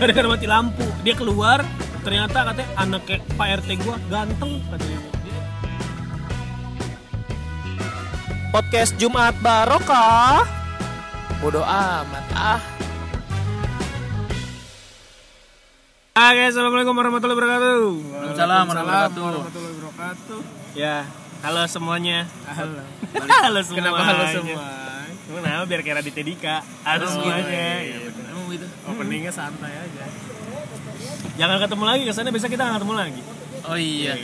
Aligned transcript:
gara-gara 0.00 0.26
mati 0.32 0.48
lampu 0.48 0.88
dia 1.04 1.12
keluar 1.12 1.60
ternyata 2.00 2.48
katanya 2.48 2.72
anak 2.80 3.04
kayak 3.04 3.20
Pak 3.36 3.48
RT 3.60 3.68
gua 3.84 3.96
ganteng 4.08 4.64
katanya 4.72 4.98
Podcast 8.50 8.98
Jumat 8.98 9.38
Barokah. 9.38 10.42
Bodoh 11.38 11.62
amat 11.62 12.26
ah. 12.34 12.58
Oke, 16.18 16.42
assalamualaikum 16.50 16.90
warahmatullahi 16.90 17.38
wabarakatuh. 17.38 17.86
Waalaikumsalam 18.10 18.64
warahmatullahi 18.66 19.46
wabarakatuh. 19.46 20.40
Ya, 20.74 21.06
halo 21.46 21.62
semuanya. 21.70 22.26
Halo. 22.50 22.82
halo 23.46 23.58
semuanya. 23.62 23.86
Kenapa 23.86 24.02
halo 24.02 24.24
semua? 24.34 24.66
Kenapa 25.30 25.64
biar 25.70 25.80
kayak 25.86 25.96
Raditya 26.02 26.24
Dika. 26.26 26.56
Halo 26.82 27.06
semuanya. 27.06 27.46
Ya, 27.86 27.96
bener. 28.02 28.24
Emang 28.26 28.29
gitu. 28.50 28.66
Openingnya 28.86 29.30
santai 29.30 29.72
aja. 29.72 30.04
Jangan 31.36 31.56
ketemu 31.58 31.84
lagi 31.86 32.02
ke 32.04 32.12
sana 32.12 32.28
besok 32.28 32.50
kita 32.50 32.62
nggak 32.62 32.76
ketemu 32.82 32.94
lagi. 32.94 33.22
Oh 33.64 33.76
iya. 33.76 34.14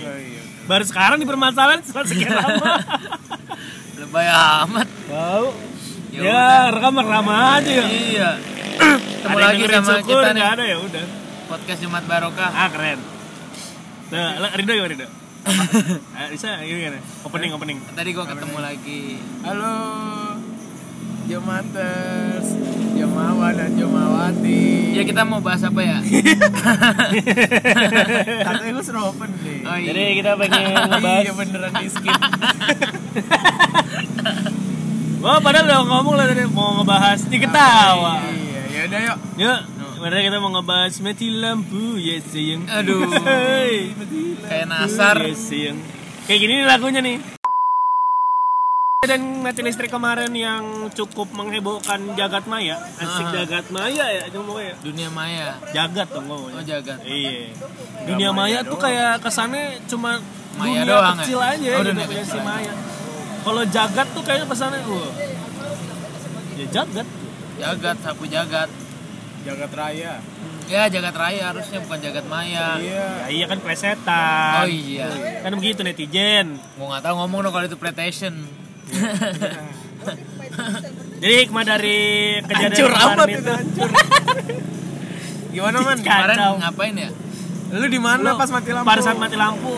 Baru 0.66 0.84
sekarang 0.84 1.18
dipermasalahan 1.22 1.80
setelah 1.80 2.06
sekian 2.06 2.34
lama. 2.34 2.74
Lebay 4.02 4.26
amat. 4.28 4.88
Bau. 5.06 5.54
Ya 6.10 6.20
Ya, 6.22 6.46
rekam 6.72 6.96
rekam 6.96 7.28
aja 7.28 7.70
ya. 7.70 7.84
Iya. 7.86 8.30
Ketemu 9.20 9.38
lagi 9.38 9.62
sama 9.68 9.92
syukur, 10.00 10.20
kita 10.22 10.30
nih. 10.32 10.44
ada 10.44 10.64
ya 10.64 10.76
udah. 10.80 11.04
Podcast 11.46 11.80
Jumat 11.80 12.04
Barokah. 12.04 12.50
Ah 12.50 12.68
keren. 12.68 12.98
Nah, 14.06 14.54
Rido 14.54 14.72
gimana 14.74 14.90
Rido? 14.90 15.06
Ah, 16.14 16.26
bisa 16.34 16.58
gimana? 16.58 16.98
Opening 17.22 17.50
opening. 17.54 17.78
Tadi 17.94 18.10
gua 18.10 18.26
ketemu 18.26 18.58
lagi. 18.58 19.18
Halo 19.42 19.74
Jumaters, 21.26 22.48
Jumawa 22.96 23.52
dan 23.52 23.76
Jumawati. 23.76 24.96
Ya 24.96 25.04
kita 25.04 25.28
mau 25.28 25.44
bahas 25.44 25.60
apa 25.60 25.80
ya? 25.84 26.00
Katanya 28.48 28.70
gue 28.72 28.84
suruh 28.84 29.12
open 29.12 29.28
deh. 29.44 29.60
Oh 29.68 29.76
iya. 29.76 29.92
Jadi 29.92 30.24
kita 30.24 30.30
pengen 30.40 30.72
ngebahas. 30.90 31.22
Iya 31.28 31.32
beneran 31.36 31.72
di 31.76 31.88
skip. 31.92 32.16
Wah, 35.24 35.42
padahal 35.42 35.66
udah 35.66 35.80
ngomong 35.84 36.14
lah 36.14 36.26
tadi 36.30 36.46
mau 36.48 36.78
ngebahas 36.80 37.20
di 37.26 37.36
ketawa. 37.42 38.22
Iya, 38.30 38.60
ya 38.70 38.80
udah 38.86 39.00
yuk. 39.02 39.16
Yuk, 39.42 39.60
padahal 39.98 40.22
kita 40.22 40.38
mau 40.38 40.50
ngebahas 40.54 40.94
mati 41.02 41.26
lampu, 41.34 41.98
ya 41.98 42.22
sayang. 42.22 42.62
Aduh. 42.70 43.10
Kayak 44.46 44.66
nasar. 44.70 45.18
Ya 45.26 45.34
sayang. 45.34 45.78
Kayak 46.30 46.38
gini 46.46 46.52
nih 46.62 46.66
lagunya 46.68 47.00
nih. 47.02 47.16
Dan 49.06 49.20
mati 49.38 49.62
listrik 49.62 49.86
kemarin 49.86 50.34
yang 50.34 50.62
cukup 50.90 51.30
menghebohkan 51.30 52.12
jagat 52.12 52.42
maya, 52.44 52.74
asik 52.98 53.22
Ah. 53.22 53.32
jagat 53.32 53.66
maya 53.70 54.04
ya, 54.04 54.22
cuma 54.28 54.58
ya. 54.58 54.74
Dunia 54.82 55.08
maya. 55.08 55.54
Jagat 55.70 56.10
dong 56.10 56.26
ngomongnya. 56.26 56.58
Oh 56.58 56.64
jagat. 56.64 56.98
Iya. 57.00 57.54
Dunia 58.02 58.30
maya, 58.34 58.58
tuh 58.60 58.74
kayak 58.76 59.22
kesannya 59.22 59.78
cuma 59.86 60.18
Maya 60.56 60.82
dunia 60.82 60.82
doang, 60.84 61.16
kecil 61.20 61.38
ya? 61.38 61.54
aja 61.54 61.68
Oh, 61.70 61.78
gitu 61.78 61.90
dunia 61.92 62.04
punya 62.04 62.24
kecil 62.24 62.34
si 62.34 62.38
maya. 62.42 62.72
Kalau 63.40 63.62
jagat 63.64 64.06
tuh 64.10 64.22
kayaknya 64.22 64.46
kesannya 64.48 64.80
wah. 64.82 65.12
Ya 66.56 66.66
jagat. 66.72 67.06
Jagat, 67.56 67.96
sapu 68.02 68.24
jagat. 68.26 68.68
Jagat 69.46 69.70
Raya. 69.70 70.14
Ya 70.66 70.90
jagat 70.90 71.14
raya 71.14 71.54
harusnya 71.54 71.78
bukan 71.78 71.98
jagat 72.02 72.26
maya. 72.26 72.74
Iya. 72.82 73.06
Ya 73.22 73.26
iya 73.30 73.44
kan 73.46 73.62
plesetan. 73.62 74.54
Oh 74.58 74.66
iya. 74.66 75.06
Kan 75.38 75.54
begitu 75.54 75.86
netizen. 75.86 76.58
Gua 76.74 76.90
nggak 76.90 77.06
tahu 77.06 77.14
ngomong 77.22 77.46
dong 77.46 77.54
kalau 77.54 77.66
itu 77.70 77.78
PlayStation. 77.78 78.34
Jadi 81.16 81.34
hikmah 81.42 81.64
dari 81.64 81.98
kejadian 82.40 82.70
Hancur 82.70 82.90
kemarin 82.92 83.26
itu. 83.26 83.38
itu 83.38 83.50
hancur. 83.50 83.88
Gimana 85.50 85.76
man? 85.80 85.98
Kemarin 85.98 86.36
Kacau. 86.36 86.52
ngapain 86.60 86.94
ya? 86.94 87.10
Lu 87.72 87.86
di 87.88 87.98
mana 87.98 88.28
pas 88.36 88.48
mati 88.48 88.70
lampu? 88.70 88.86
Pada 88.86 89.00
saat 89.00 89.16
mati 89.16 89.34
lampu. 89.34 89.72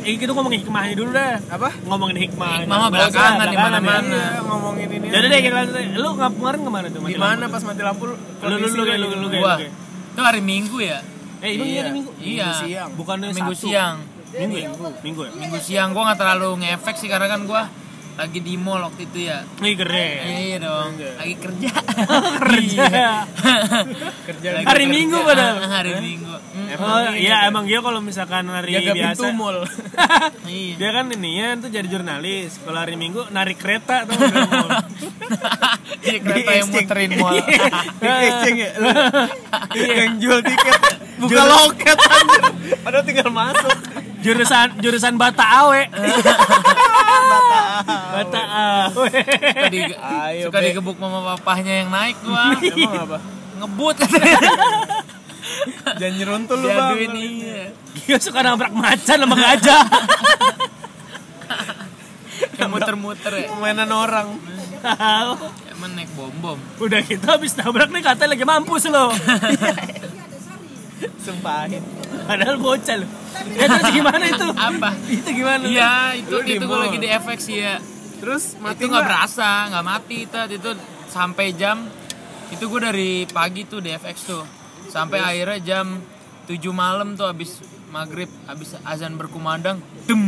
Eh, 0.00 0.16
kita 0.16 0.32
ngomongin 0.32 0.64
hikmahnya 0.64 0.94
dulu 0.96 1.12
deh. 1.12 1.36
Apa? 1.50 1.68
Ngomongin 1.84 2.16
hikmah. 2.24 2.64
Hikmah 2.64 2.76
mah 2.78 2.88
belakangan, 2.88 3.44
di 3.44 3.58
mana-mana. 3.58 4.16
Iya, 4.32 4.40
ngomongin 4.40 4.88
ini. 4.88 5.06
Jadi 5.12 5.26
deh 5.28 5.40
kita 5.44 5.54
lanjut. 5.60 5.76
Lu 5.92 6.08
ngap 6.16 6.32
kemarin 6.32 6.60
ke 6.64 6.70
mana 6.72 6.86
tuh? 6.88 7.00
mati 7.04 7.12
Di 7.12 7.18
mana 7.20 7.36
lampu? 7.36 7.52
pas 7.52 7.62
mati 7.68 7.82
lampu? 7.84 8.04
Lu 8.08 8.16
lu 8.48 8.66
lu 8.66 8.80
lu 8.80 8.94
lu 8.96 9.16
lu 9.18 9.26
Gua. 9.34 9.54
lu. 9.60 9.68
Itu 10.10 10.20
hari 10.24 10.40
Minggu 10.40 10.78
ya? 10.80 10.98
Eh, 11.40 11.50
ini 11.52 11.64
Iya. 11.66 11.80
hari 11.82 11.90
Minggu. 11.92 12.10
Iya. 12.16 12.24
Minggu 12.48 12.62
siang. 12.64 12.88
Bukannya 12.96 13.26
Minggu 13.30 13.54
siang. 13.54 13.96
Minggu 14.30 14.56
ya? 14.56 14.68
Minggu 15.02 15.20
ya? 15.26 15.30
Minggu 15.36 15.58
siang 15.58 15.88
gua 15.90 16.02
nggak 16.08 16.18
terlalu 16.18 16.48
ngefek 16.62 16.94
sih 16.96 17.08
karena 17.10 17.26
kan 17.26 17.44
gua 17.44 17.66
lagi 18.20 18.44
di 18.44 18.60
mall 18.60 18.84
waktu 18.84 19.08
itu 19.08 19.32
ya. 19.32 19.40
Nih 19.64 19.74
keren. 19.80 20.20
Iya 20.28 20.56
dong, 20.60 20.92
lagi 21.00 21.34
kerja. 21.40 21.70
Kerja. 22.36 22.84
Iya. 22.90 23.12
Kerja 24.28 24.48
Lagi 24.60 24.64
Hari 24.68 24.84
kerja. 24.84 24.92
Minggu 24.92 25.18
padahal. 25.24 25.56
Ah, 25.56 25.70
Hari 25.80 25.92
Minggu. 25.96 26.34
Hmm. 26.50 26.68
Oh 26.76 27.00
iya 27.14 27.48
emang 27.48 27.64
dia 27.64 27.80
kalau 27.80 28.02
misalkan 28.02 28.44
hari 28.46 28.76
jaga 28.76 28.92
biasa 28.92 29.24
pintu 29.24 29.26
mall. 29.32 29.58
Iya. 30.50 30.74
dia 30.76 30.90
kan 30.90 31.06
ini 31.08 31.30
ya 31.38 31.48
tuh 31.56 31.70
jadi 31.70 31.86
jurnalis. 31.88 32.60
Kalau 32.60 32.76
hari 32.76 33.00
Minggu 33.00 33.24
narik 33.32 33.56
kereta 33.56 34.04
tuh. 34.04 34.18
Iya 36.04 36.18
kereta 36.20 36.50
yang 36.52 36.68
muterin 36.68 37.10
mall. 37.16 37.40
Di 37.40 38.08
exchange 38.28 38.60
ya. 38.60 38.70
Yang 39.72 40.12
jual 40.20 40.40
tiket 40.44 40.76
buka 41.16 41.42
loket. 41.48 41.98
Padahal 42.84 43.04
tinggal 43.06 43.32
masuk. 43.32 43.72
jurusan 44.20 44.76
jurusan 44.84 45.16
Bata 45.16 45.64
Awe. 45.64 45.88
Bata 47.90 48.40
Awe. 48.42 49.10
Suka, 49.10 49.68
di, 49.70 49.80
Ayo, 49.94 50.44
suka 50.50 50.58
digebuk 50.60 50.96
mama 50.98 51.34
papahnya 51.34 51.84
yang 51.84 51.90
naik 51.90 52.16
gua. 52.24 52.54
Emang 52.60 52.94
apa? 53.06 53.18
Ngebut. 53.60 53.96
Jangan 56.00 56.14
nyeruntul 56.16 56.56
lu 56.62 56.68
bang. 56.70 56.96
Iya. 57.16 57.62
Dia 58.06 58.16
suka 58.20 58.40
nabrak 58.44 58.72
macan 58.72 59.18
sama 59.20 59.36
gajah. 59.36 59.82
Yang 62.56 62.70
muter-muter 62.70 63.32
ya. 63.34 63.48
Mainan 63.58 63.90
orang. 63.92 64.36
Emang 65.68 65.92
naik 65.96 66.10
bom-bom. 66.16 66.56
Udah 66.80 67.00
gitu 67.04 67.24
habis 67.28 67.52
nabrak 67.56 67.92
nih 67.92 68.02
katanya 68.04 68.36
lagi 68.36 68.44
mampus 68.48 68.88
loh. 68.88 69.12
Sumpahin. 71.24 71.84
Padahal 72.28 72.56
bocah 72.60 72.96
loh. 73.00 73.10
Ya 73.50 73.66
terus 73.72 73.90
gimana 73.90 74.24
itu? 74.26 74.46
Apa? 74.48 74.90
Itu 75.06 75.28
gimana? 75.30 75.62
Iya, 75.62 75.92
itu 76.16 76.32
Lu 76.32 76.40
itu 76.42 76.64
gua 76.64 76.74
mall. 76.74 76.82
lagi 76.84 76.98
di 76.98 77.08
FX 77.08 77.40
ya. 77.48 77.74
Terus 78.16 78.42
mati 78.56 78.76
itu 78.76 78.84
nggak 78.86 79.02
berasa, 79.02 79.50
nggak 79.68 79.84
mati 79.84 80.16
itu 80.22 80.36
itu 80.50 80.70
sampai 81.06 81.46
jam 81.52 81.88
itu 82.48 82.62
gue 82.62 82.80
dari 82.80 83.10
pagi 83.24 83.62
tuh 83.64 83.78
di 83.78 83.90
FX 83.90 84.16
tuh 84.24 84.42
sampai 84.86 85.18
akhirnya 85.18 85.58
jam 85.60 85.86
7 86.44 86.58
malam 86.68 87.14
tuh 87.14 87.24
habis 87.24 87.58
maghrib 87.88 88.26
habis 88.44 88.74
azan 88.80 89.14
berkumandang 89.14 89.78
dem 90.04 90.18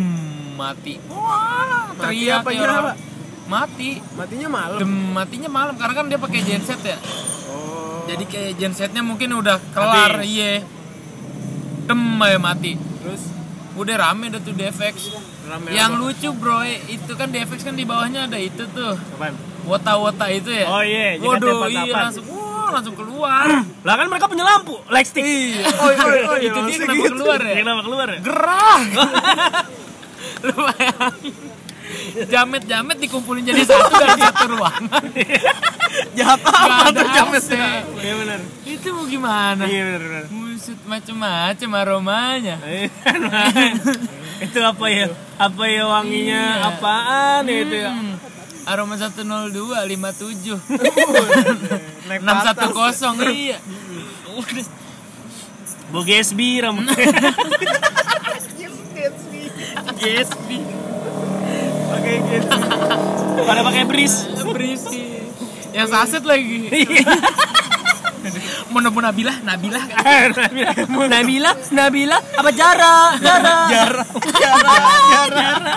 mati 0.55 1.03
wah 1.05 1.91
Mati 1.91 1.99
teriak 1.99 2.41
apa 2.41 2.51
nyala? 2.53 2.67
orang. 2.81 2.99
mati 3.45 3.91
Matinya 4.13 4.49
malam. 4.49 4.79
dem 4.79 4.93
matinya 5.13 5.51
malam 5.51 5.75
karena 5.75 5.93
kan 5.93 6.07
dia 6.07 6.17
pakai 6.17 6.41
genset 6.41 6.81
ya 6.81 6.99
Oh. 7.45 8.07
jadi 8.07 8.25
kayak 8.25 8.53
gensetnya 8.57 9.03
mungkin 9.03 9.35
udah 9.35 9.59
kelar 9.69 10.23
iya 10.25 10.63
dem 11.93 12.23
aja 12.25 12.39
mati 12.41 12.73
Terus 12.77 13.23
udah 13.73 13.97
rame 13.97 14.29
dah 14.29 14.41
tuh 14.41 14.53
di 14.53 14.65
FX 14.69 14.95
rame 15.49 15.73
yang 15.73 15.97
apa? 15.97 16.01
lucu 16.01 16.29
bro 16.37 16.61
itu 16.65 17.13
kan 17.17 17.29
di 17.33 17.41
FX 17.41 17.61
kan 17.65 17.75
di 17.77 17.85
bawahnya 17.89 18.29
ada 18.29 18.37
itu 18.37 18.65
tuh 18.69 18.97
Apaan? 19.17 19.33
wota-wota 19.65 20.27
itu 20.29 20.53
ya 20.53 20.67
Oh 20.69 20.85
iya, 20.85 21.17
jika 21.17 21.41
waduh 21.41 21.69
iya 21.73 21.95
langsung 22.09 22.25
wah 22.29 22.69
langsung 22.73 22.97
keluar 22.97 23.49
Lah 23.87 23.95
kan 23.99 24.07
mereka 24.07 24.31
punya 24.31 24.47
lampu, 24.47 24.79
light 24.95 25.11
stick. 25.11 25.27
Iya. 25.27 25.67
Oh, 25.75 25.91
oh, 25.91 26.31
oh, 26.31 26.37
itu 26.39 26.55
dia 26.71 26.77
kenapa 26.87 27.03
gitu. 27.03 27.15
keluar 27.19 27.41
ya 27.43 27.55
kenapa 27.59 27.81
keluar 27.83 28.07
ya? 28.15 28.19
gerah 28.23 28.83
lu 30.47 30.55
bayangin 30.55 31.35
jamet-jamet 32.25 32.97
dikumpulin 32.99 33.43
jadi 33.43 33.63
satu 33.63 33.93
dari 33.93 34.17
satu 34.19 34.45
ruangan 34.51 35.03
Jahat 36.17 36.41
apa 36.41 36.89
tuh 36.89 37.05
jamet. 37.05 37.43
Iya 38.01 38.15
benar. 38.17 38.41
itu 38.65 38.89
mau 38.91 39.05
gimana 39.05 39.63
Iya 39.65 39.83
benar 39.85 40.01
benar. 40.01 40.25
musut 40.33 40.79
macem-macem 40.85 41.69
aromanya 41.69 42.57
Iya, 42.65 42.89
itu 44.41 44.59
apa 44.59 44.87
ya? 44.89 45.07
Apa 45.37 45.63
ya 45.67 45.85
wanginya? 45.87 46.43
Iya. 46.57 46.69
Apaan 46.73 47.43
ya 47.45 47.59
itu 47.61 47.77
ya? 47.77 47.91
Hmm, 47.93 48.17
aroma 48.65 48.95
102 48.97 49.53
57 49.53 50.57
Naik 52.09 52.21
610 52.25 53.29
iya 53.29 53.59
Bu 55.93 56.01
Gesbi 56.03 56.57
ram. 56.65 56.81
Gatsby 60.01 60.59
Pakai 61.93 62.17
Gesbi. 62.25 62.61
Pada 63.49 63.61
pakai 63.61 63.85
bris. 63.85 64.15
berisi 64.47 65.03
yang 65.73 65.89
saset 65.89 66.21
lagi 66.23 66.69
mau 68.71 68.79
nemu 68.79 69.01
Nabilah 69.03 69.37
Nabilah 69.43 69.83
kan? 69.91 70.31
Nabila, 70.33 70.73
Nabila, 71.09 71.53
Nabila, 71.73 72.19
apa 72.39 72.51
Jara? 72.53 72.97
Jara. 73.19 73.57
Jara, 73.69 74.05
Jara, 74.31 74.75
Jara. 75.33 75.75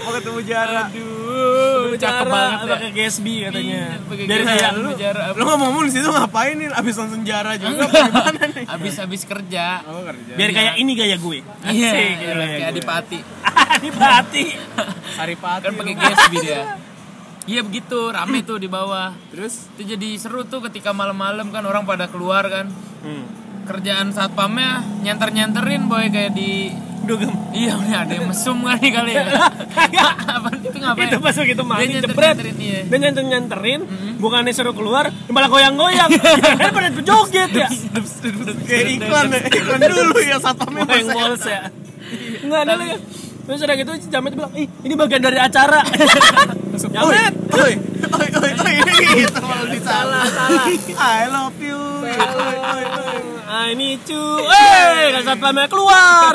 Mau 0.00 0.12
ketemu 0.16 0.40
Jara. 0.44 0.82
aduh 0.88 1.96
cakep 1.96 2.26
banget 2.28 2.58
ya. 2.60 2.68
pakai 2.68 2.90
Gatsby 2.92 3.34
katanya. 3.48 3.82
Iya, 3.96 4.26
Dari 4.28 4.42
kayak 4.44 4.70
Lu? 4.76 4.90
Lu 5.36 5.42
ngomong 5.44 5.84
di 5.88 5.92
situ 5.92 6.08
ngapain 6.08 6.54
nih? 6.56 6.68
Abis 6.72 6.94
nonton 7.00 7.20
Jara 7.24 7.56
juga 7.56 7.88
apa 7.88 7.98
gimana 8.08 8.42
nih? 8.52 8.64
Habis-habis 8.68 9.22
kerja. 9.24 9.80
Oh 9.88 10.04
kerja. 10.04 10.32
biar 10.36 10.50
kayak 10.52 10.74
ini 10.76 10.92
gaya 10.96 11.16
gue. 11.16 11.38
Iya, 11.64 11.90
kayak. 11.92 12.68
Adipati. 12.76 13.18
Adipati. 13.80 14.44
Saripati. 15.16 15.64
Kan 15.64 15.72
pakai. 15.74 15.94
Gatsby 15.96 16.36
dia. 16.40 16.62
Iya 17.48 17.60
begitu, 17.64 18.12
rame 18.12 18.44
tuh 18.44 18.60
di 18.60 18.68
bawah. 18.68 19.16
Terus 19.32 19.66
Itu 19.74 19.96
jadi 19.96 20.08
seru 20.20 20.44
tuh 20.44 20.60
ketika 20.68 20.92
malam-malam 20.92 21.48
kan 21.48 21.64
orang 21.64 21.88
pada 21.88 22.06
keluar 22.06 22.44
kan. 22.46 22.68
Hmm. 23.00 23.24
Kerjaan 23.64 24.12
satpamnya 24.12 24.84
nyenter-nyenterin 25.00 25.88
boy 25.88 26.12
kayak 26.12 26.36
di 26.36 26.70
Dugem. 27.00 27.32
Iya, 27.56 27.80
nih 27.80 27.96
ada 27.96 28.12
yang 28.12 28.28
mesum 28.28 28.60
kali 28.60 28.92
kali 28.92 29.16
ya. 29.16 29.24
Apa 30.36 30.52
itu 30.52 30.76
ngapain? 30.76 31.08
Itu 31.08 31.16
pas 31.18 31.32
begitu 31.32 31.62
mandi 31.64 31.96
Dia 31.96 32.04
jebret. 32.04 32.36
nyenter-nyenterin 32.36 32.56
iya. 32.60 32.80
Dan 32.84 32.98
nyenter 33.00 33.24
nyenterin, 33.24 33.80
bukannya 34.20 34.52
suruh 34.52 34.76
keluar, 34.76 35.08
malah 35.32 35.48
goyang-goyang. 35.48 36.10
Kan 36.60 36.70
pada 36.70 36.92
joget 36.92 37.50
ya. 37.56 37.68
kayak 38.68 39.00
iklan 39.00 39.26
ya, 39.32 39.40
iklan 39.48 39.80
dulu 39.80 40.18
ya 40.20 40.36
satpamnya 40.38 40.84
Goyang 40.84 41.08
pas- 41.08 41.16
bols 41.16 41.44
ya. 41.48 41.60
Enggak 42.44 42.60
ada 42.68 42.74
lagi. 42.76 42.96
Terus 43.46 43.60
udah 43.60 43.76
gitu 43.76 43.90
Jamet 44.08 44.32
bilang, 44.36 44.52
ih 44.54 44.66
ini 44.84 44.94
bagian 44.94 45.22
dari 45.22 45.38
acara. 45.38 45.80
Jamet. 46.94 47.34
Oi, 47.50 47.74
oi, 48.10 48.28
oi, 48.30 48.50
oi, 48.56 48.72
ini 48.72 48.94
gitu 49.26 49.40
malah 49.42 49.68
disalah. 49.68 50.22
salah. 50.24 50.64
I 50.96 51.26
love 51.28 51.58
you. 51.60 51.76
Oi, 51.76 52.14
oi, 52.16 52.84
oi. 52.86 53.16
Ah 53.50 53.66
ini 53.66 53.98
cu, 53.98 54.22
eh 54.46 55.10
kan 55.10 55.22
satpamnya 55.26 55.66
keluar. 55.66 56.34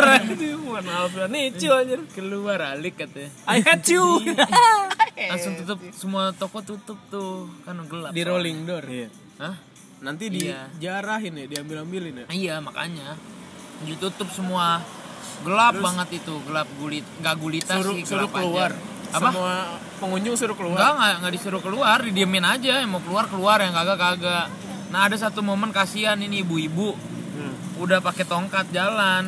Maaf 0.76 1.16
ya, 1.16 1.32
nih 1.32 1.56
cu 1.56 1.72
anjir. 1.72 2.00
Keluar 2.12 2.60
alik 2.76 3.00
katanya. 3.00 3.32
I 3.48 3.64
hate 3.64 3.96
you. 3.96 4.04
Langsung 5.32 5.56
tutup 5.56 5.80
semua 5.96 6.36
toko 6.36 6.60
tutup 6.60 7.00
tuh. 7.08 7.48
Kan 7.64 7.80
gelap. 7.88 8.12
Di 8.12 8.22
rolling 8.28 8.68
door. 8.68 8.84
Hah? 9.40 9.56
Nanti 10.04 10.28
Iya. 10.28 10.68
dijarahin 10.76 11.40
ya, 11.40 11.46
diambil-ambilin 11.48 12.14
ya. 12.20 12.26
Iya, 12.28 12.56
makanya. 12.60 13.16
Ditutup 13.88 14.28
semua. 14.36 14.84
Gelap 15.44 15.74
banget 15.78 16.08
itu, 16.24 16.36
gelap 16.48 16.68
gulit, 16.80 17.06
enggak 17.20 17.36
gulita 17.38 17.74
Suruh 17.82 17.94
sih, 17.98 18.04
suruh 18.08 18.30
gelap 18.30 18.40
keluar. 18.40 18.72
aja. 18.72 18.94
Apa? 19.16 19.30
Semua 19.32 19.56
pengunjung 20.02 20.36
suruh 20.36 20.58
keluar. 20.58 20.78
Enggak, 20.78 20.92
enggak, 20.96 21.14
enggak 21.20 21.34
disuruh 21.36 21.62
keluar, 21.64 21.98
didiemin 22.02 22.46
aja. 22.46 22.74
Yang 22.84 22.90
mau 22.92 23.02
keluar 23.04 23.26
keluar, 23.28 23.58
yang 23.60 23.74
kagak 23.76 24.00
kagak. 24.00 24.46
Nah, 24.92 25.00
ada 25.12 25.16
satu 25.20 25.44
momen 25.44 25.76
kasihan 25.76 26.16
ini 26.20 26.46
ibu-ibu. 26.46 26.96
Udah 27.76 28.00
pakai 28.00 28.24
tongkat 28.24 28.72
jalan. 28.72 29.28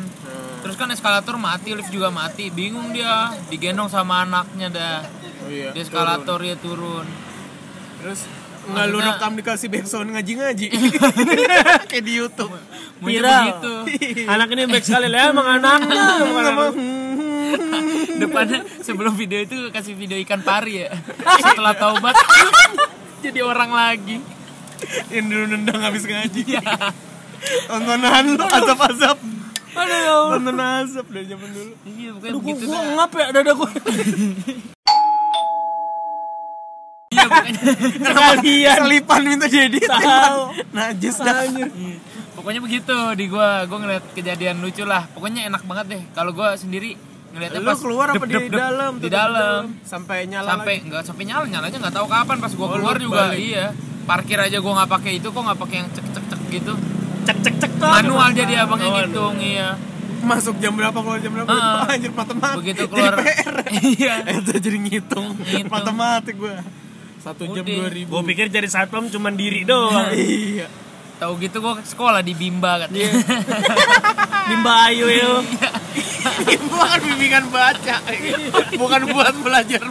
Terus 0.64 0.74
kan 0.74 0.90
eskalator 0.90 1.36
mati, 1.38 1.76
lift 1.76 1.92
juga 1.92 2.08
mati. 2.08 2.50
Bingung 2.50 2.90
dia, 2.90 3.30
digendong 3.52 3.92
sama 3.92 4.24
anaknya 4.24 4.68
dah. 4.72 4.98
Oh 5.44 5.50
iya. 5.52 5.70
Di 5.70 5.84
eskalator 5.84 6.40
ya 6.42 6.56
turun. 6.58 7.06
Terus 8.02 8.26
nggak 8.68 8.86
lu 8.92 8.98
rekam 9.00 9.32
dikasih 9.34 9.68
backsound 9.72 10.12
ngaji-ngaji. 10.12 10.66
Kayak 11.90 12.04
di 12.04 12.12
YouTube. 12.12 12.52
Viral. 13.00 13.62
begitu. 13.62 13.72
Anak 14.26 14.48
ini 14.52 14.62
baik 14.68 14.84
sekali 14.84 15.08
lah, 15.08 15.32
emang 15.32 15.46
anaknya. 15.46 16.02
Depannya 18.22 18.60
sebelum 18.84 19.16
video 19.16 19.40
itu 19.40 19.56
kasih 19.72 19.94
video 19.96 20.18
ikan 20.26 20.44
pari 20.44 20.84
ya. 20.84 20.92
Setelah 21.40 21.72
taubat 21.74 22.14
jadi 23.24 23.40
orang 23.42 23.70
lagi. 23.72 24.20
Yang 25.10 25.26
dulu 25.26 25.44
nendang 25.56 25.80
habis 25.82 26.04
ngaji. 26.06 26.42
Tontonan 27.66 28.24
lu 28.34 28.44
azab-azab. 28.46 29.18
Aduh 29.78 29.98
ya. 29.98 30.16
Tontonan 30.36 30.84
azab 30.84 31.06
dari 31.10 31.26
zaman 31.26 31.48
dulu. 31.50 31.72
Iya, 31.86 32.10
bukan 32.18 32.28
Aduh, 32.28 32.40
gua, 32.40 32.46
begitu. 32.52 32.64
gua 32.66 32.78
dah. 32.78 32.92
ngap 32.94 33.10
ya 33.14 33.26
dada 33.32 33.52
gua. 33.54 33.70
Iya, 37.08 37.24
pokoknya, 37.24 37.60
Sekalian. 38.04 38.76
Selipan 38.76 39.20
minta 39.24 39.46
jadi. 39.48 39.80
Tahu. 39.80 40.40
Najis 40.70 41.16
dah. 41.18 41.40
pokoknya 42.36 42.60
begitu 42.60 42.96
di 43.16 43.24
gua. 43.26 43.64
Gua 43.64 43.78
ngeliat 43.80 44.04
kejadian 44.12 44.60
lucu 44.60 44.84
lah. 44.84 45.08
Pokoknya 45.08 45.48
enak 45.48 45.64
banget 45.64 45.86
deh. 45.88 46.02
Kalau 46.12 46.30
gua 46.30 46.52
sendiri 46.54 47.00
ngeliatnya 47.28 47.60
Lu 47.60 47.66
pas 47.66 47.80
keluar 47.80 48.06
apa 48.10 48.24
di 48.24 48.36
dalam? 48.46 48.92
Di 49.00 49.08
dalam. 49.08 49.60
Sampai 49.82 50.28
nyala 50.28 50.48
Sampai 50.54 50.74
lagi. 50.74 50.86
nggak 50.86 51.02
sampai 51.02 51.24
nyala 51.24 51.44
nyalanya 51.46 51.78
nggak 51.78 51.94
tahu 51.94 52.06
kapan 52.06 52.36
pas 52.38 52.52
gua 52.52 52.66
Oh, 52.66 52.72
keluar 52.74 52.94
lu 52.94 53.02
juga 53.02 53.22
balik. 53.26 53.40
iya. 53.40 53.66
Parkir 54.04 54.38
aja 54.38 54.58
gua 54.58 54.72
nggak 54.78 54.90
pakai 54.90 55.12
itu 55.16 55.28
kok 55.28 55.42
nggak 55.42 55.58
pakai 55.58 55.76
yang 55.78 55.88
cek 55.90 56.06
cek 56.10 56.24
cek 56.26 56.40
gitu. 56.50 56.72
Cek 57.24 57.38
cek 57.40 57.54
cek. 57.58 57.72
Manual 57.78 58.28
jadi 58.32 58.54
abang 58.62 58.78
yang 58.78 58.92
Oh, 58.92 59.00
ngitung 59.00 59.36
iya. 59.40 59.68
Masuk 60.18 60.58
jam 60.58 60.74
berapa 60.74 60.92
keluar 60.94 61.22
jam 61.22 61.30
berapa? 61.30 61.48
Ah. 61.48 61.88
Anjir 61.88 62.10
matematik. 62.10 62.58
Begitu 62.60 62.82
Jadi 62.82 62.90
keluar 62.90 63.12
PR. 63.16 63.54
iya. 63.96 64.14
Itu 64.40 64.52
jadi 64.58 64.76
ngitung. 64.76 65.26
Ngitung. 65.38 65.72
Matematik 65.72 66.36
gua. 66.36 66.58
Satu 67.28 67.44
jam 67.52 67.64
dua 67.64 67.88
ribu. 67.92 68.08
Gua 68.10 68.22
pikir 68.24 68.48
jadi 68.48 68.68
satpam 68.68 69.06
cuma 69.08 69.28
diri 69.28 69.68
doang. 69.68 70.08
Iya. 70.16 70.66
Tahu 71.18 71.34
gitu 71.42 71.58
gua 71.58 71.74
ke 71.76 71.82
sekolah 71.82 72.22
di 72.22 72.30
Bimba 72.32 72.78
katanya. 72.86 73.10
Bimba 74.48 74.72
ayu 74.88 75.06
yo. 75.10 75.42
Itu 76.54 76.66
kan 76.70 77.00
bimbingan 77.02 77.50
baca. 77.50 77.96
Bukan 78.78 79.00
buat 79.10 79.34
belajar. 79.42 79.82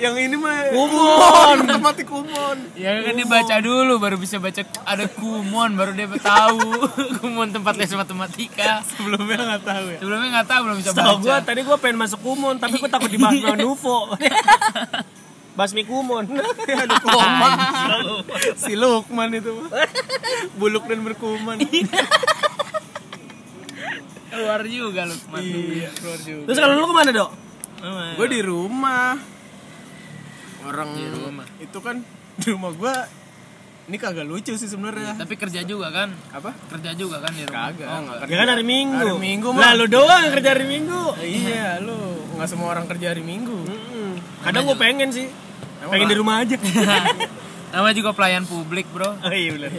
Yang 0.00 0.14
ini 0.24 0.36
mah 0.40 0.72
Kumon. 0.72 1.68
matematik 1.68 2.08
kumon. 2.08 2.56
Ya 2.72 2.96
kan 3.04 3.12
dia 3.12 3.28
baca 3.28 3.54
dulu 3.60 4.00
baru 4.00 4.16
bisa 4.16 4.40
baca 4.40 4.64
ada 4.88 5.04
kumon 5.04 5.76
baru 5.76 5.92
dia 5.92 6.08
tahu 6.16 6.88
kumon 7.20 7.52
tempat 7.52 7.76
les 7.76 7.92
matematika. 7.92 8.80
Sebelumnya 8.88 9.36
nggak 9.36 9.64
tahu 9.68 9.84
ya. 9.92 9.98
Sebelumnya 10.00 10.28
nggak 10.40 10.48
tahu 10.48 10.60
belum 10.64 10.76
bisa 10.80 10.90
gua 10.96 11.20
baca. 11.20 11.44
tadi 11.44 11.60
gua 11.60 11.76
pengen 11.76 11.98
masuk 12.00 12.20
kumon 12.24 12.56
tapi 12.56 12.80
gua 12.80 12.88
takut 12.88 13.12
dibahas 13.12 13.36
sama 13.36 13.56
Nufo. 13.60 13.98
Basmi 15.58 15.82
kumon. 15.82 16.24
Aduh 16.82 16.98
koma. 17.02 17.50
si 18.54 18.78
Lukman 18.78 19.34
itu. 19.34 19.54
Buluk 20.56 20.86
dan 20.86 21.02
berkuman. 21.02 21.58
Keluar 24.30 24.62
juga 24.62 25.10
lu. 25.10 25.16
iya, 25.42 25.90
keluar 25.90 26.20
juga. 26.22 26.46
Terus 26.46 26.58
kalau 26.62 26.74
lu 26.78 26.86
ke 26.86 26.94
mana 26.94 27.10
dok? 27.10 27.30
Gue 28.14 28.26
di 28.30 28.40
rumah. 28.46 29.18
Orang 30.60 30.94
Di 30.94 31.06
rumah. 31.08 31.46
itu 31.58 31.78
kan 31.80 32.04
di 32.36 32.46
rumah 32.52 32.70
gue 32.70 32.94
ini 33.90 33.98
kagak 33.98 34.22
lucu 34.22 34.54
sih 34.54 34.70
sebenarnya. 34.70 35.18
Tapi 35.18 35.34
kerja 35.34 35.66
juga 35.66 35.90
kan? 35.90 36.14
Apa? 36.30 36.54
Kerja 36.70 36.94
juga 36.94 37.18
kan 37.18 37.34
di 37.34 37.42
rumah. 37.42 37.74
Kagak. 37.74 37.88
Oh, 37.90 37.98
nggak 38.06 38.30
Ya 38.30 38.36
kan 38.38 38.48
hari 38.54 38.62
Minggu. 38.62 39.02
Hari 39.02 39.18
Minggu 39.18 39.48
mah. 39.50 39.60
Lah 39.66 39.72
lu 39.74 39.86
doang 39.90 40.30
kerja 40.30 40.48
hari 40.54 40.66
Minggu. 40.70 41.02
Iya, 41.18 41.82
lu 41.82 41.98
nggak 42.38 42.48
semua 42.48 42.70
orang 42.70 42.86
kerja 42.86 43.10
hari 43.10 43.26
Minggu. 43.26 43.58
Mm-mm. 43.66 43.89
Kadang 44.40 44.62
gua 44.64 44.76
pengen 44.76 45.10
sih. 45.10 45.28
Emang 45.80 45.92
Pengen 45.92 46.06
di 46.06 46.14
lah. 46.14 46.20
rumah 46.20 46.36
aja. 46.38 46.56
Namanya 47.72 47.94
juga 47.94 48.10
pelayan 48.12 48.44
publik, 48.44 48.86
Bro. 48.90 49.16
Oh 49.24 49.32
iya 49.32 49.50
benar. 49.52 49.70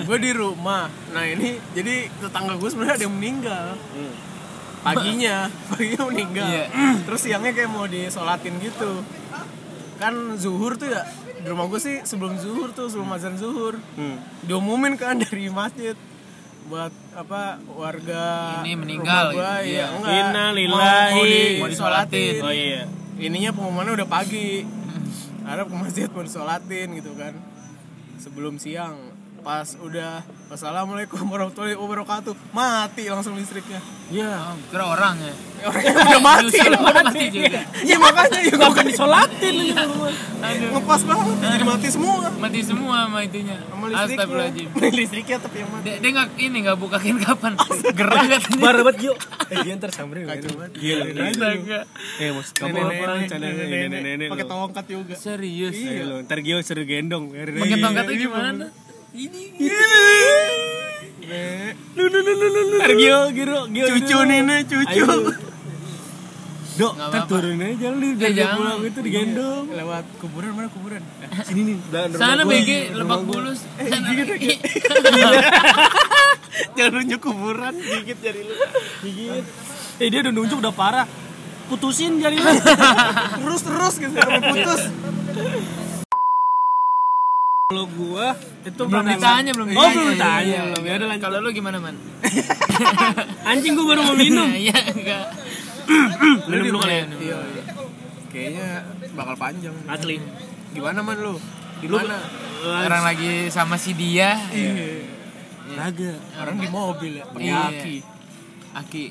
gue 0.00 0.18
di 0.18 0.32
rumah. 0.32 0.86
Nah 1.12 1.24
ini 1.24 1.60
jadi 1.70 2.08
tetangga 2.14 2.56
gue 2.56 2.68
sebenarnya 2.68 2.94
ada 2.94 3.04
yang 3.04 3.12
meninggal. 3.12 3.66
Hmm. 3.76 4.14
Paginya, 4.80 5.36
paginya 5.68 6.02
meninggal. 6.06 6.48
Iya. 6.48 6.64
Terus 7.06 7.20
siangnya 7.20 7.52
kayak 7.52 7.68
mau 7.68 7.84
disolatin 7.84 8.54
gitu. 8.58 9.02
Kan 9.96 10.14
zuhur 10.36 10.74
tuh 10.74 10.88
ya. 10.88 11.02
Di 11.38 11.48
rumah 11.48 11.66
gue 11.66 11.76
sih 11.76 12.00
sebelum 12.00 12.38
zuhur 12.38 12.70
tuh 12.70 12.86
sebelum 12.86 13.10
azan 13.10 13.34
zuhur. 13.34 13.76
Hmm. 13.94 14.16
Diumumin 14.40 14.94
kan 14.94 15.18
dari 15.18 15.50
masjid 15.50 15.98
buat 16.64 16.92
apa 17.12 17.56
warga 17.70 18.24
Ini 18.60 18.76
meninggal, 18.76 19.32
rumah 19.32 19.34
gua, 19.34 19.52
gitu. 19.58 19.68
iya, 19.68 19.76
Iya. 19.80 19.84
enggak. 19.90 20.12
Innalillahi. 20.14 21.12
mau, 21.12 21.24
Mau 21.58 21.68
disolatin 21.68 22.34
Oh 22.40 22.52
iya. 22.52 22.82
Ininya 23.18 23.50
pengumumannya 23.52 23.98
udah 24.02 24.08
pagi. 24.08 24.64
Harap 25.44 25.72
ke 25.72 25.76
masjid 25.76 26.06
mau 26.10 26.22
disolatin 26.22 26.94
gitu 26.98 27.12
kan. 27.18 27.34
Sebelum 28.18 28.58
siang 28.58 29.07
pas 29.38 29.64
udah 29.78 30.20
wassalamualaikum 30.48 31.22
warahmatullahi 31.24 31.72
wabarakatuh 31.74 32.34
mati 32.50 33.06
langsung 33.06 33.32
listriknya 33.32 33.80
Ya. 34.08 34.40
Oh, 34.40 34.56
kira 34.72 34.88
orang 34.88 35.20
ya. 35.20 35.34
orangnya 35.60 35.92
udah 35.92 36.20
mati 36.22 36.48
Nyusul 36.48 36.80
mati 36.80 37.24
juga. 37.28 37.60
iya 37.78 37.96
makanya 38.00 38.38
ya 38.40 38.52
Gak 38.56 38.70
akan 38.72 38.84
disolatin. 38.88 39.54
Aduh. 40.40 40.68
ngepas 40.72 41.02
banget 41.04 41.26
jadi 41.44 41.64
mati 41.66 41.88
semua 41.88 42.14
Mati 42.32 42.58
semua 42.64 42.94
sama 43.04 43.18
itunya. 43.20 43.56
sama 43.60 43.84
listriknya 43.86 44.88
listriknya 44.90 45.36
tapi 45.38 45.56
yang 45.60 45.70
mati 45.70 45.88
Dia, 45.94 46.08
nggak 46.08 46.28
ini 46.38 46.56
nggak 46.58 46.78
bukain 46.78 47.16
kapan. 47.20 47.52
Gerah 47.92 48.22
katanya. 48.26 48.58
Bar 48.58 48.76
banget 48.80 48.96
Gio. 48.98 49.14
Eh 49.46 49.56
dia 49.60 49.72
ntar 49.76 49.90
samperin. 49.90 50.24
Kacau 50.24 50.50
banget. 50.56 50.72
Gila. 50.74 51.04
Astaga. 51.28 51.80
Eh 52.16 52.28
maksud 52.32 52.54
kamu 52.56 52.76
apa? 52.80 53.12
Canda 53.28 53.46
nenek-nenek 53.48 54.26
pakai 54.30 54.44
lu. 54.44 54.50
tongkat 54.50 54.84
juga 54.88 55.14
Serius. 55.14 55.76
Lu, 55.76 56.16
ntar 56.24 56.40
Gio 56.40 56.56
suruh 56.60 56.82
gendong. 56.82 57.28
Pakai 57.28 57.76
tongkatnya 57.76 58.16
gimana? 58.16 58.66
Ini. 59.14 59.42
Nek, 61.28 61.74
Ntar 61.98 62.92
Gio, 62.94 63.18
Gio, 63.32 63.58
Gio. 63.68 63.86
cucu 63.88 64.04
Gio. 64.06 64.20
nih 64.24 64.40
nek 64.44 64.60
cucu. 64.68 65.04
Dok, 66.78 66.94
ntar 66.94 67.26
turun 67.26 67.58
aja 67.58 67.90
di 67.90 68.06
Ya, 68.06 68.14
biar 68.14 68.30
dia 68.30 68.46
pulang 68.54 68.78
itu 68.86 69.00
digendong. 69.02 69.66
lewat 69.74 70.04
kuburan 70.22 70.54
mana 70.54 70.70
kuburan 70.70 71.02
Sini 71.42 71.74
nih, 71.74 71.76
Sana. 72.14 72.46
BG 72.46 72.94
Lebak. 72.94 73.20
Bulus. 73.26 73.66
Eh, 73.82 73.90
Sana. 73.90 74.14
jangan 76.78 76.92
nunjuk 76.94 77.20
kuburan 77.20 77.74
gigit 77.74 78.18
jari 78.22 78.40
lu 78.46 78.54
Gigit. 79.02 79.44
Eh 79.98 80.06
dia 80.06 80.22
udah 80.22 80.32
nunjuk 80.32 80.58
udah 80.58 80.74
parah. 80.74 81.06
putusin 81.68 82.16
jadi 82.16 82.40
terus 83.44 83.60
terus 83.60 83.94
gitu 84.00 84.16
putus 84.16 84.82
kalau 87.68 87.84
gua 87.92 88.32
itu 88.64 88.80
belum 88.80 89.04
ditanya 89.04 89.52
belum 89.52 89.68
oh 89.68 89.76
ditanya 89.76 89.92
belum 89.92 90.08
Iya, 90.08 90.14
ditanya 90.16 90.40
iya. 90.40 90.60
belum. 90.64 90.82
ya 90.82 90.92
udah 90.96 91.06
lanjut. 91.12 91.24
Kalau 91.28 91.36
lu 91.44 91.50
gimana 91.52 91.76
man? 91.76 91.94
Anjing 93.52 93.72
gua 93.76 93.86
baru 93.92 94.00
mau 94.08 94.16
minum. 94.24 94.48
Iya 94.48 94.78
enggak. 94.88 95.24
Minum 96.48 96.64
dulu 96.64 96.78
kali 96.80 96.94
ya? 96.96 97.04
Iya 97.12 97.36
iya. 97.44 97.62
Kayaknya 98.32 98.68
bakal 99.12 99.34
panjang. 99.36 99.76
Asli. 99.84 100.16
Gimana 100.72 101.04
man 101.04 101.16
lu? 101.20 101.36
Di 101.76 101.86
mana? 101.92 102.16
orang 102.64 103.02
lagi 103.04 103.52
sama 103.52 103.76
si 103.76 103.92
dia. 103.92 104.40
Iya. 104.48 105.04
Naga. 105.76 106.16
orang 106.40 106.56
di 106.56 106.68
mobil 106.72 107.20
ya? 107.20 107.24
Pakai 107.28 107.44
Iya. 107.44 107.60
aki. 107.68 107.96
Aki. 108.80 109.04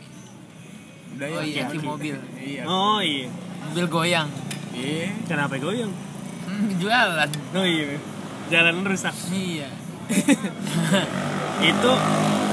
Udah 1.13 1.27
ya 1.29 1.37
oh 1.37 1.43
iya 1.45 1.61
aki 1.61 1.77
mobil. 1.77 2.15
Iya. 2.41 2.61
Oh 2.65 3.05
iya. 3.05 3.29
Mobil 3.69 3.85
goyang. 3.85 4.29
Iya. 4.73 5.13
Kenapa 5.29 5.61
goyang? 5.61 5.93
Jualan. 6.81 7.29
Oh 7.53 7.61
iya 7.61 8.16
jalan 8.47 8.83
rusak. 8.83 9.15
Iya. 9.31 9.69
Itu 11.71 11.91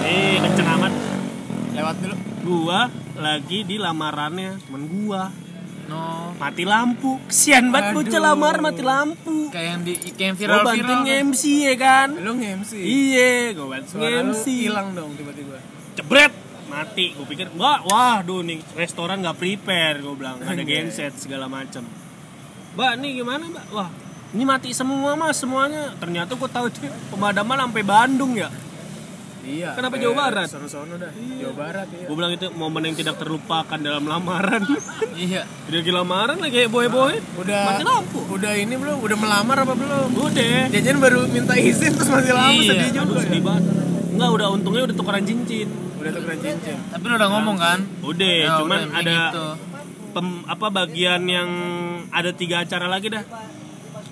eh 0.02 0.36
kenceng 0.42 0.68
amat. 0.78 0.92
Lewat 1.74 1.96
dulu. 2.02 2.16
Gua 2.44 2.90
lagi 3.16 3.64
di 3.64 3.76
lamarannya 3.78 4.58
temen 4.58 4.84
gua. 4.90 5.30
No. 5.84 6.32
Mati 6.40 6.64
lampu. 6.64 7.20
Kesian 7.28 7.68
banget 7.68 7.92
bocah 7.92 8.20
lamar 8.20 8.56
mati 8.64 8.82
lampu. 8.82 9.52
Kayak 9.52 9.68
yang 9.68 9.80
di 9.84 9.92
kayak 10.00 10.18
yang 10.18 10.34
gua 10.34 10.40
viral 10.40 10.60
bantuin 10.64 10.84
viral 10.84 11.02
nge-MC 11.04 11.42
ya 11.60 11.74
kan? 11.76 12.08
Lu 12.16 12.32
nge-MC 12.40 12.72
iya 12.80 13.32
gua 13.52 13.66
bantuin 13.78 14.00
nge-MC 14.00 14.44
hilang 14.66 14.88
dong 14.96 15.10
tiba-tiba. 15.14 15.58
Jebret! 15.94 16.32
Mati. 16.64 17.12
Gue 17.14 17.26
pikir 17.28 17.54
wah 17.54 17.84
waduh 17.86 18.42
nih 18.42 18.58
restoran 18.74 19.20
nggak 19.22 19.36
prepare 19.38 20.00
gue 20.02 20.14
bilang. 20.16 20.42
Ada 20.48 20.64
genset 20.64 21.14
segala 21.20 21.46
macam 21.46 21.86
mbak 22.74 22.92
nih 22.98 23.10
gimana 23.22 23.44
mbak? 23.46 23.66
Wah 23.70 23.88
ini 24.34 24.42
mati 24.42 24.70
semua 24.70 25.14
mas 25.14 25.38
semuanya. 25.38 25.94
Ternyata 25.96 26.34
gue 26.34 26.48
tahu 26.48 26.66
itu 26.66 26.78
pemadaman 27.08 27.56
sampai 27.60 27.82
Bandung 27.82 28.34
ya? 28.34 28.50
Iya 29.44 29.76
Kenapa 29.76 29.94
sampai 29.94 30.00
Jawa 30.00 30.14
Barat? 30.18 30.46
sono-sono 30.48 30.96
dah. 30.96 31.12
Jawa 31.12 31.52
Barat 31.54 31.86
ya 31.86 32.08
gue 32.08 32.16
bilang 32.16 32.32
itu 32.32 32.46
momen 32.50 32.82
yang 32.82 32.96
tidak 32.96 33.14
terlupakan 33.14 33.78
dalam 33.78 34.04
lamaran. 34.04 34.64
Iya. 35.14 35.46
Udah 35.64 35.78
lagi 35.78 35.92
lamaran 35.92 36.36
lagi 36.38 36.66
boy 36.66 36.88
boy 36.88 37.14
udah 37.38 37.60
mati 37.70 37.84
lampu? 37.84 38.18
udah 38.26 38.52
ini 38.52 38.74
belum? 38.74 38.98
Udah 38.98 39.14
melamar 39.14 39.62
apa 39.62 39.72
belum? 39.72 40.08
Udah. 40.12 40.66
Jajan 40.68 40.98
baru 40.98 41.28
minta 41.28 41.54
izin 41.54 41.92
terus 41.92 42.08
masih 42.08 42.32
lama 42.32 42.56
Iya. 42.56 42.70
sedih 42.72 42.88
aduh 42.90 43.04
juga 43.06 43.20
sedih 43.22 43.38
ya. 43.38 43.46
banget. 43.46 43.62
Enggak, 44.10 44.30
udah 44.32 44.46
untungnya 44.48 44.82
udah 44.84 44.96
tukeran 44.96 45.22
cincin. 45.22 45.68
Udah 45.94 46.10
tuh 46.10 46.22
keren 46.22 46.40
cincin. 46.40 46.76
Tapi 46.88 47.04
lu 47.04 47.14
udah 47.14 47.30
ngomong 47.30 47.56
kan? 47.56 47.78
Udah 48.00 48.34
Ya, 48.40 48.56
cuman 48.56 48.80
udah, 48.80 48.98
ada 48.98 49.16
gitu. 49.28 49.44
pem- 50.10 50.44
apa 50.46 50.66
bagian 50.68 51.22
yang 51.24 51.48
ada 52.08 52.30
tiga 52.30 52.56
acara 52.60 52.86
lagi 52.86 53.06
dah 53.08 53.22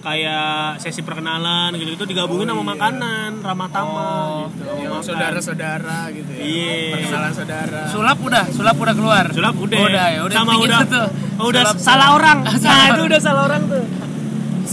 kayak 0.03 0.83
sesi 0.83 1.01
perkenalan 1.01 1.71
gitu 1.75 1.95
itu 1.95 2.05
digabungin 2.05 2.51
sama 2.51 2.67
makanan 2.67 3.39
ramah 3.39 3.71
tamah 3.71 4.51
gitu. 4.51 4.67
sama 4.67 4.75
yang 4.77 4.93
makan. 4.93 5.07
saudara-saudara 5.07 5.99
gitu 6.11 6.31
ya. 6.35 6.43
Iya. 6.43 6.75
perkenalan 6.93 7.33
saudara. 7.33 7.83
Sulap 7.87 8.19
udah 8.19 8.45
sulap 8.51 8.77
udah 8.77 8.95
keluar. 8.95 9.25
Sulap 9.31 9.55
udah. 9.55 9.79
Udah 9.79 10.07
ya 10.11 10.21
udah 10.27 10.37
sama 10.37 10.53
udah 10.59 10.81
tuh. 10.85 11.07
oh, 11.39 11.47
udah 11.49 11.63
Sulap- 11.65 11.79
salah 11.81 12.09
orang. 12.13 12.39
Nah 12.45 12.59
Salah 12.59 12.87
itu 12.91 13.03
udah 13.07 13.21
salah 13.23 13.43
orang 13.47 13.63
tuh. 13.65 13.85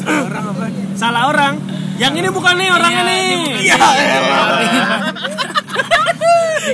Orang 0.01 0.43
apa? 0.49 0.65
Salah 0.97 1.23
orang. 1.29 1.53
Yang 1.99 2.13
ini 2.15 2.29
bukan 2.31 2.53
nih 2.55 2.69
orangnya 2.71 3.03
Iya, 3.03 3.09
nih 3.11 3.19
ini 3.19 3.35
bukan 3.43 3.59
Iya, 3.59 3.75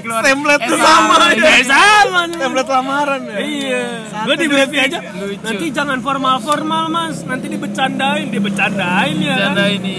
Dikeluar- 0.06 0.22
template 0.24 0.62
Eh, 0.64 0.78
sama 0.78 1.16
ya. 1.28 1.50
eh, 1.50 1.64
sama 1.66 2.20
nih. 2.24 2.38
template 2.38 2.70
lamaran 2.70 3.22
ya 3.26 3.38
Iya, 3.42 3.84
gue 4.22 4.36
di 4.36 4.46
briefing 4.46 4.82
aja. 4.84 5.00
Lucu. 5.12 5.42
Nanti 5.42 5.66
jangan 5.72 5.98
formal-formal 6.00 6.84
mas, 6.88 7.18
nanti 7.22 7.46
dibecandain, 7.48 8.30
dibecandain 8.30 9.16
ya. 9.18 9.34
kan? 9.34 9.40
Bercanda 9.52 9.66
ini 9.68 9.98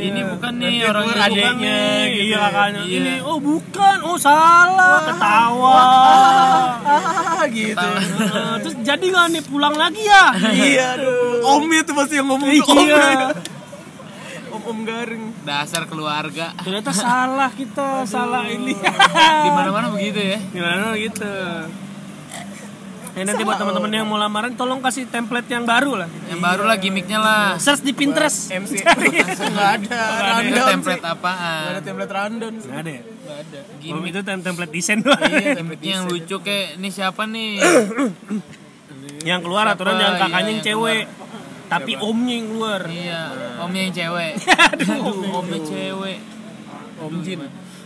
ini 0.00 0.20
bukan 0.26 0.52
nih 0.56 0.66
Nanti 0.72 0.84
orang 0.86 1.04
keluar 1.06 1.26
adeknya 1.28 1.78
gitu 2.08 2.22
iya 2.22 2.32
ya. 2.32 2.38
kakaknya. 2.42 2.80
Iya. 2.82 2.96
Ini, 2.96 3.12
oh 3.20 3.38
bukan, 3.38 3.96
oh 4.00 4.16
salah, 4.16 4.96
ketawa. 5.04 5.80
ah 6.80 7.44
gitu 7.46 7.88
Nah, 8.18 8.56
terus 8.58 8.74
jadi 8.80 9.04
nggak 9.06 9.26
nih 9.30 9.42
pulang 9.44 9.74
lagi 9.74 10.02
ya? 10.02 10.24
iya 10.50 10.86
aduh 10.96 11.44
omnya 11.52 11.84
tuh 11.84 11.94
pasti 11.94 12.16
yang 12.16 12.26
ngomong 12.26 12.48
om 12.48 12.80
Iya. 12.80 13.04
Om 14.60 14.76
om 14.76 14.78
garing. 14.84 15.24
Dasar 15.42 15.88
keluarga. 15.88 16.52
Ternyata 16.60 16.92
salah 16.92 17.48
kita, 17.48 18.04
salah 18.04 18.44
ini. 18.44 18.76
di 19.44 19.50
mana 19.50 19.72
mana 19.72 19.88
begitu 19.88 20.20
ya? 20.20 20.38
Gimana 20.52 20.92
gitu. 21.00 21.32
Eh, 23.10 23.26
nanti 23.26 23.42
buat 23.42 23.58
teman-teman 23.58 23.90
yang 23.90 24.06
mau 24.06 24.22
lamaran, 24.22 24.54
tolong 24.54 24.78
kasih 24.78 25.02
template 25.10 25.50
yang 25.50 25.66
baru 25.66 25.98
lah. 25.98 26.08
yang 26.30 26.38
baru 26.38 26.62
lah 26.62 26.78
gimmicknya 26.78 27.18
lah. 27.18 27.58
Search 27.58 27.82
di 27.82 27.90
Pinterest. 27.90 28.54
MC 28.54 28.86
nggak 29.50 29.70
ada. 29.82 29.98
Ada. 29.98 30.30
Rundown 30.38 30.68
template 30.78 31.02
sih. 31.02 31.10
apaan? 31.10 31.58
Nggak 31.58 31.72
ada 31.74 31.82
template 31.82 32.12
rundown 32.14 32.54
sih. 32.54 32.68
Nggak 32.70 32.80
ada 32.80 32.90
ya? 32.90 33.02
nggak 33.02 33.38
ada. 33.42 33.58
Oh, 33.58 33.78
gimmick 33.82 34.10
itu 34.14 34.20
tem- 34.22 34.44
template 34.46 34.72
desain 34.72 34.98
doang. 35.02 35.20
iya 35.26 35.58
template 35.58 35.82
yang 35.82 36.02
lucu 36.06 36.36
kayak 36.38 36.78
ini 36.78 36.88
siapa 36.94 37.22
nih? 37.26 37.50
Yang 39.20 39.40
keluar 39.42 39.64
aturan 39.68 39.98
yang 39.98 40.14
kakaknya 40.14 40.30
Iya, 40.30 40.46
yang 40.46 40.54
yang 40.54 40.64
cewek 40.64 41.02
tapi 41.70 41.92
omnya 41.94 42.34
yang 42.34 42.46
keluar. 42.50 42.82
Iya 42.90 43.20
omnya 43.62 43.80
yang 43.86 43.94
cewek. 43.94 44.32
Aduh. 44.74 45.38
Omnya 45.38 45.58
cewek. 45.62 46.18
Om 47.00 47.14
jin. 47.24 47.40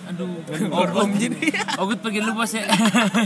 aduh. 0.04 0.26
Gor 0.68 0.90
om 1.00 1.10
jin. 1.16 1.32
Ogut 1.80 1.98
pergi 2.02 2.18
dulu 2.20 2.44
bos 2.44 2.52
ya. 2.52 2.66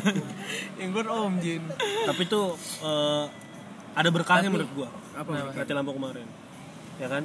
Yang 0.78 0.90
gor 0.94 1.08
om 1.10 1.34
jin. 1.40 1.64
Tapi 2.06 2.22
tuh 2.28 2.54
eh, 2.84 3.24
ada 3.98 4.08
berkahnya 4.12 4.52
menurut 4.52 4.70
gua. 4.76 4.88
apa? 5.16 5.56
Mati 5.58 5.72
lampu 5.74 5.96
kemarin. 5.96 6.28
Ya 7.02 7.08
kan? 7.10 7.24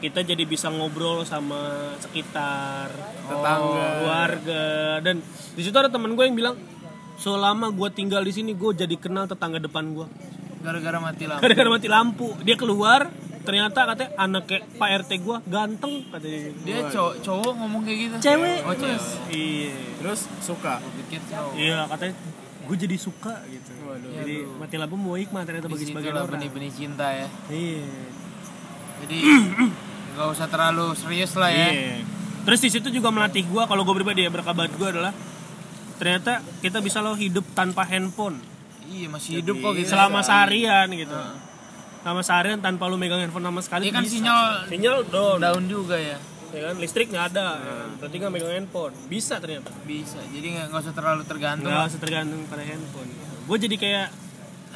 Kita 0.00 0.24
jadi 0.24 0.40
bisa 0.48 0.72
ngobrol 0.72 1.26
sama 1.28 1.92
sekitar 2.00 2.88
Tetangga. 3.26 3.84
keluarga. 4.00 4.64
Dan 5.04 5.20
di 5.52 5.60
situ 5.60 5.76
ada 5.76 5.92
temen 5.92 6.16
gue 6.16 6.24
yang 6.24 6.36
bilang 6.38 6.56
selama 7.20 7.72
gua 7.72 7.92
tinggal 7.92 8.24
di 8.24 8.32
sini 8.32 8.52
gue 8.52 8.76
jadi 8.76 8.96
kenal 8.96 9.24
tetangga 9.24 9.56
depan 9.56 9.92
gua 9.96 10.04
gara-gara 10.62 10.98
mati 10.98 11.24
lampu. 11.28 11.42
Gara-gara 11.42 11.68
mati 11.68 11.88
lampu. 11.88 12.28
Dia 12.44 12.56
keluar 12.58 13.00
ternyata 13.46 13.86
katanya 13.86 14.10
anak 14.18 14.42
kayak 14.50 14.64
Pak 14.74 14.88
RT 15.06 15.10
gua 15.22 15.38
ganteng 15.46 16.02
katanya 16.10 16.50
gitu. 16.50 16.58
dia 16.66 16.82
cowok 16.90 17.14
cowok 17.22 17.52
ngomong 17.62 17.82
kayak 17.86 17.98
gitu. 18.02 18.14
Cewek? 18.18 18.58
Oh 18.66 18.74
cewek. 18.74 19.00
Iya. 19.30 19.74
Terus 20.02 20.20
suka? 20.42 20.74
Cowok 20.82 21.52
Iya 21.54 21.78
katanya 21.86 22.14
gue 22.66 22.76
jadi 22.82 22.96
suka 22.98 23.34
gitu. 23.46 23.70
Waduh. 23.86 24.10
Jadi 24.10 24.34
mati 24.58 24.74
lampu 24.74 24.98
mau 24.98 25.14
hikmah 25.14 25.46
ternyata 25.46 25.70
bagi 25.70 25.86
sebagian 25.86 26.02
Di 26.02 26.06
situlah 26.10 26.22
orang. 26.26 26.34
benih-benih 26.34 26.72
cinta 26.74 27.06
ya. 27.14 27.28
Iya. 27.46 27.86
jadi 28.96 29.18
nggak 30.16 30.28
usah 30.32 30.46
terlalu 30.50 30.86
serius 30.98 31.32
lah 31.38 31.50
ya. 31.54 31.68
Iya. 31.70 32.02
Terus 32.46 32.60
di 32.62 32.70
situ 32.74 32.88
juga 32.90 33.14
melatih 33.14 33.46
gue 33.46 33.62
kalau 33.62 33.82
gue 33.86 33.94
pribadi 33.94 34.26
ya 34.26 34.30
berkabar 34.34 34.66
gue 34.66 34.88
adalah 34.90 35.14
ternyata 36.02 36.42
kita 36.60 36.82
bisa 36.82 36.98
lo 37.00 37.14
hidup 37.14 37.46
tanpa 37.54 37.86
handphone 37.86 38.36
iya 38.86 39.06
masih 39.06 39.30
hidup 39.38 39.56
kok 39.58 39.72
gitu 39.74 39.88
selama 39.90 40.20
seharian 40.20 40.86
gitu. 40.88 41.16
Selama 42.00 42.22
seharian 42.22 42.58
tanpa 42.58 42.86
lo 42.86 42.94
megang 42.94 43.18
handphone 43.18 43.44
sama 43.44 43.60
sekali. 43.60 43.82
Ini 43.84 43.92
kan 43.92 44.02
bisa. 44.02 44.14
sinyal 44.14 44.40
sinyal 44.66 44.96
down, 45.06 45.36
daun 45.38 45.64
juga 45.66 45.96
ya 45.96 46.16
ya 46.46 46.60
kan 46.62 46.78
listrik 46.78 47.10
nggak 47.10 47.34
ada, 47.34 47.58
ya 47.58 47.74
kan? 47.74 47.88
berarti 47.98 48.16
nggak 48.16 48.32
megang 48.32 48.54
handphone. 48.54 48.94
Bisa 49.06 49.34
ternyata. 49.36 49.70
bisa 49.82 50.22
jadi 50.30 50.46
nggak 50.46 50.66
nggak 50.70 50.82
usah 50.82 50.94
terlalu 50.94 51.22
tergantung 51.26 51.68
Nggak 51.68 51.90
usah 51.90 52.00
tergantung 52.00 52.40
pada 52.46 52.62
handphone. 52.62 53.10
Gue 53.44 53.56
jadi 53.58 53.76
kayak 53.76 54.08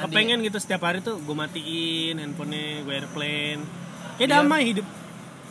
kepengen 0.00 0.38
gitu 0.42 0.58
setiap 0.58 0.82
hari 0.82 0.98
tuh 1.00 1.16
gue 1.18 1.34
matiin 1.34 2.16
handphonenya, 2.16 2.82
gue 2.82 2.94
airplane. 2.96 3.62
Kayak 4.18 4.30
damai 4.34 4.62
hidup. 4.66 4.86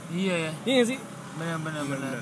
iya 0.09 0.35
ya 0.35 0.51
Iya 0.65 0.73
nggak 0.75 0.87
sih? 0.87 0.99
benar 1.37 1.57
benar 1.61 1.83
benar 1.85 2.17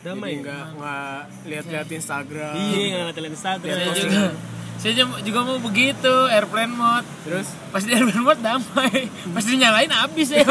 Damai. 0.00 0.38
nggak 0.38 0.64
nggak 0.78 1.18
lihat-lihat 1.44 1.88
Instagram 1.92 2.54
Iya, 2.54 2.78
nggak 2.78 3.14
ngeliatin 3.18 3.34
Instagram. 3.34 4.55
Saya 4.76 4.92
juga 5.20 5.40
mau 5.40 5.56
begitu 5.56 6.12
airplane 6.28 6.68
mode. 6.68 7.08
Terus? 7.22 7.48
Pas 7.68 7.80
di 7.80 7.90
airplane 7.90 8.22
mode 8.22 8.40
damai. 8.40 9.08
Pas 9.08 9.42
dinyalain 9.42 9.88
habis 9.90 10.28
ya. 10.30 10.44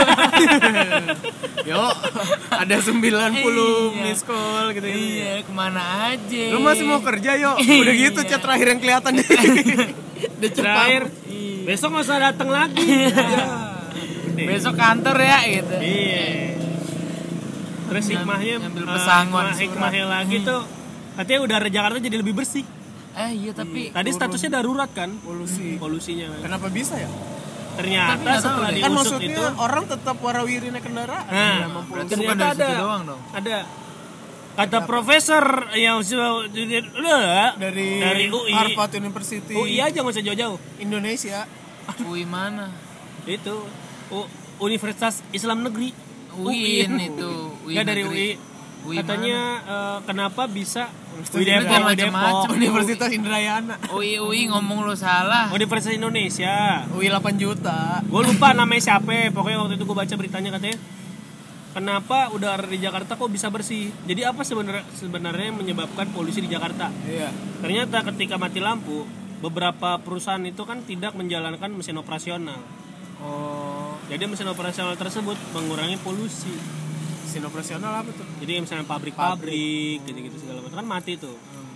Yo 1.65 1.81
ada 2.47 2.75
90 2.77 3.01
Iya. 3.01 3.33
miss 3.95 4.21
call 4.21 4.69
gitu 4.71 4.85
gitu 4.85 4.99
iya 5.17 5.41
ke 5.41 5.49
mana 5.49 5.81
aja. 6.07 6.43
Lu 6.49 6.59
masih 6.59 6.83
mau 6.83 6.99
kerja 6.99 7.33
yo? 7.35 7.57
Udah 7.81 7.95
gitu 7.95 8.19
chat 8.21 8.37
terakhir 8.39 8.67
yang 8.67 8.79
kelihatan. 8.79 9.13
Chat 10.35 10.51
Terakhir, 10.53 11.03
pam. 11.09 11.65
besok 11.65 11.89
nggak 11.91 12.05
usah 12.05 12.17
datang 12.21 12.49
lagi. 12.49 13.09
Ya. 13.09 13.45
besok 14.37 14.75
kantor 14.75 15.17
ya 15.17 15.37
gitu. 15.43 15.75
Iya. 15.75 16.25
Terus 17.85 18.05
hikmahnya, 18.07 18.53
Ngambil 18.59 18.83
eh, 18.83 18.89
pesangon 18.91 19.45
hikmah- 19.47 19.59
hikmahnya 19.59 20.05
lagi 20.05 20.37
tuh, 20.41 20.61
katanya 21.15 21.39
udara 21.41 21.67
Jakarta 21.67 21.97
jadi 21.97 22.17
lebih 22.17 22.33
bersih. 22.33 22.61
Eh 23.15 23.31
iya 23.33 23.51
tapi 23.51 23.89
Tadi 23.89 24.09
statusnya 24.11 24.49
darurat 24.53 24.91
kan, 24.91 25.15
polusi 25.17 25.75
polusinya. 25.75 26.27
kan. 26.29 26.39
kenapa 26.45 26.67
bisa 26.67 26.95
ya 26.95 27.07
Tapi 27.07 27.75
Ternyata 27.77 28.15
tahu 28.15 28.39
setelah 28.41 28.69
diusut 28.69 28.83
kan 28.83 28.91
maksudnya 28.93 29.27
itu, 29.29 29.43
orang 29.57 29.83
tetap 29.85 30.15
warawiri 30.17 30.67
naik 30.69 30.83
kendaraan 30.83 31.25
nah, 31.25 31.55
Kenapa 31.57 31.79
polusi? 31.81 31.91
Berarti 31.91 32.13
bukan 32.13 32.35
ternyata 32.35 32.45
dari 32.45 32.55
situ 32.55 32.63
ada, 32.65 32.81
doang 32.81 33.01
dong. 33.05 33.21
ada 33.31 33.57
Kata 34.55 34.77
profesor 34.85 35.43
yang 35.75 35.99
sudah 35.99 36.47
udah 36.47 37.59
dari, 37.59 37.99
dari 37.99 38.25
UI. 38.29 38.51
Harvard 38.51 38.91
University 38.95 39.51
UI 39.51 39.75
aja 39.77 39.99
nggak 39.99 40.15
usah 40.15 40.23
jauh-jauh. 40.23 40.55
Indonesia 40.77 41.43
UI 42.07 42.23
mana? 42.23 42.71
Itu 43.25 43.67
U- 44.09 44.31
Universitas 44.57 45.19
Islam 45.29 45.59
Negeri. 45.61 45.91
UIN 46.33 46.91
itu. 46.97 47.31
UI 47.61 47.75
Nggak 47.75 47.85
dari 47.85 48.01
negeri. 48.01 48.15
UI. 48.31 48.54
UI 48.85 49.01
Katanya 49.01 49.39
eh, 49.65 49.97
kenapa 50.05 50.45
bisa 50.45 50.87
Universitas 51.15 51.35
UI 51.35 51.45
Depok, 51.45 51.57
Indonesia 51.57 51.81
UI 51.81 51.89
macam-macam. 51.89 52.49
Universitas 52.53 53.09
Indrayana 53.11 53.75
UI 53.91 54.13
UI 54.21 54.41
ngomong 54.51 54.77
lu 54.85 54.95
salah. 54.95 55.49
Universitas 55.49 55.97
Indonesia. 55.97 56.85
UI 56.93 57.07
8 57.09 57.41
juta 57.41 57.99
Gue 58.05 58.21
lupa 58.21 58.53
namanya 58.53 58.81
siapa, 58.93 59.33
pokoknya 59.33 59.57
waktu 59.65 59.75
itu 59.75 59.85
gue 59.87 59.97
baca 59.97 60.13
beritanya 60.15 60.49
katanya 60.55 60.77
kenapa 61.75 62.31
udara 62.31 62.63
di 62.63 62.79
Jakarta 62.79 63.19
kok 63.19 63.27
bisa 63.27 63.51
bersih. 63.51 63.91
Jadi 64.07 64.23
apa 64.23 64.47
sebenarnya 64.47 64.87
sebenarnya 64.95 65.51
yang 65.51 65.59
menyebabkan 65.59 66.07
polusi 66.15 66.39
di 66.39 66.47
Jakarta? 66.47 66.87
iya 67.03 67.35
Ternyata 67.59 67.99
ketika 68.15 68.39
mati 68.39 68.63
lampu, 68.63 69.03
beberapa 69.43 69.99
perusahaan 69.99 70.41
itu 70.47 70.63
kan 70.63 70.87
tidak 70.87 71.11
menjalankan 71.19 71.75
mesin 71.75 71.99
operasional. 71.99 72.63
oh 73.19 73.99
Jadi 74.07 74.23
mesin 74.23 74.47
operasional 74.47 74.95
tersebut 74.95 75.35
mengurangi 75.51 75.99
polusi. 75.99 76.55
Mesin 77.25 77.43
operasional 77.43 77.91
apa 77.91 78.09
tuh 78.09 78.25
Jadi 78.39 78.61
misalnya 78.61 78.85
pabrik-pabrik 78.85 80.05
gitu-gitu 80.05 80.37
segala 80.37 80.61
macam 80.61 80.77
kan 80.77 80.87
mati 80.87 81.17
tuh. 81.17 81.33
Hmm. 81.33 81.67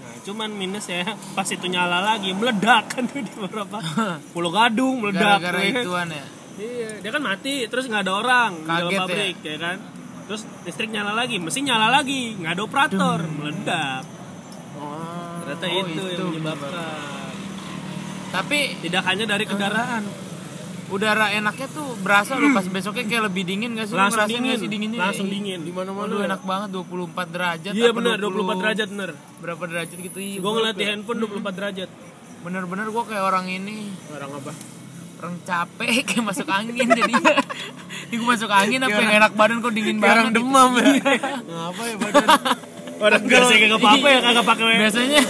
Nah, 0.00 0.14
cuman 0.22 0.50
minus 0.50 0.86
ya 0.86 1.02
pas 1.36 1.44
itu 1.44 1.66
nyala 1.66 1.98
lagi 2.00 2.30
meledak 2.30 2.86
kan 2.88 3.04
tuh 3.04 3.18
di 3.18 3.32
beberapa 3.34 3.82
Pulau 4.32 4.48
Gadung 4.48 5.02
meledak. 5.02 5.42
Gara-gara 5.42 5.58
ya 5.60 5.72
ituan 5.82 6.08
ya. 6.08 6.26
Iya, 6.54 6.90
dia 7.02 7.10
kan 7.10 7.18
mati 7.18 7.66
terus 7.66 7.90
nggak 7.90 8.06
ada 8.06 8.12
orang 8.14 8.50
di 8.54 8.70
dalam 8.70 8.86
Kaget 8.86 8.94
ya? 8.94 9.00
pabrik 9.02 9.36
ya? 9.42 9.56
kan. 9.58 9.76
Terus 10.24 10.40
listrik 10.62 10.88
nyala 10.88 11.12
lagi, 11.12 11.36
mesin 11.36 11.66
nyala 11.66 11.92
lagi, 11.92 12.32
nggak 12.38 12.52
ada 12.54 12.62
operator, 12.64 13.18
meledak. 13.28 14.02
oh 14.78 15.42
Ternyata 15.44 15.66
Oh, 15.68 15.80
itu, 15.84 15.92
itu 15.92 16.04
yang 16.14 16.28
menyebabkan. 16.32 17.32
Tapi 18.30 18.58
Tidak 18.80 19.02
hanya 19.04 19.24
dari 19.28 19.44
kendaraan, 19.44 20.02
udara 20.94 21.26
enaknya 21.34 21.66
tuh 21.74 21.98
berasa 22.00 22.38
lu 22.38 22.54
pas 22.54 22.62
besoknya 22.70 23.04
kayak 23.10 23.22
lebih 23.26 23.42
dingin 23.42 23.74
gak 23.74 23.90
sih? 23.90 23.94
Langsung 23.98 24.30
dingin, 24.30 24.46
nggak 24.46 24.60
sih 24.62 24.70
dinginnya? 24.70 24.98
langsung 25.02 25.26
dingin. 25.26 25.60
di 25.66 25.72
mana 25.74 25.90
Waduh 25.90 26.22
enak 26.22 26.42
banget 26.46 26.68
24 26.70 27.34
derajat. 27.34 27.72
Iya 27.74 27.90
benar, 27.90 28.16
20 28.22 28.30
24 28.30 28.62
derajat 28.62 28.88
bener. 28.94 29.10
Berapa 29.42 29.62
derajat 29.66 29.98
gitu 29.98 30.18
iya. 30.22 30.38
Gue 30.38 30.52
ngeliat 30.54 30.76
di 30.78 30.84
handphone 30.86 31.18
24 31.26 31.58
derajat. 31.58 31.90
Bener-bener 32.44 32.86
gua 32.92 33.04
kayak 33.08 33.24
orang 33.24 33.46
ini 33.50 33.90
orang 34.14 34.30
apa 34.38 34.52
orang 35.24 35.34
capek 35.42 35.90
kayak 36.08 36.24
masuk 36.28 36.48
angin 36.48 36.86
jadinya. 36.86 37.34
Ini 38.12 38.14
gua 38.20 38.28
masuk 38.38 38.50
angin 38.52 38.80
apa 38.84 38.98
yang 39.00 39.14
enak 39.18 39.32
badan 39.34 39.58
kok 39.64 39.72
dingin 39.74 39.96
banget. 39.98 40.14
orang 40.14 40.28
gitu. 40.30 40.36
demam 40.38 40.70
ya 40.78 40.84
ngapa 41.48 41.82
ya 41.88 41.96
badan 41.98 42.28
Orang 42.94 43.22
biasa 43.26 43.52
kagak 43.58 43.78
apa-apa 43.82 44.06
ya, 44.06 44.18
kagak 44.22 44.44
pakai. 44.46 44.76
Biasanya 44.86 45.20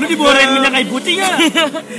Lu 0.00 0.04
diborain 0.08 0.48
minyak 0.56 0.72
kayu 0.72 0.86
putih 0.88 1.12
nggak? 1.20 1.36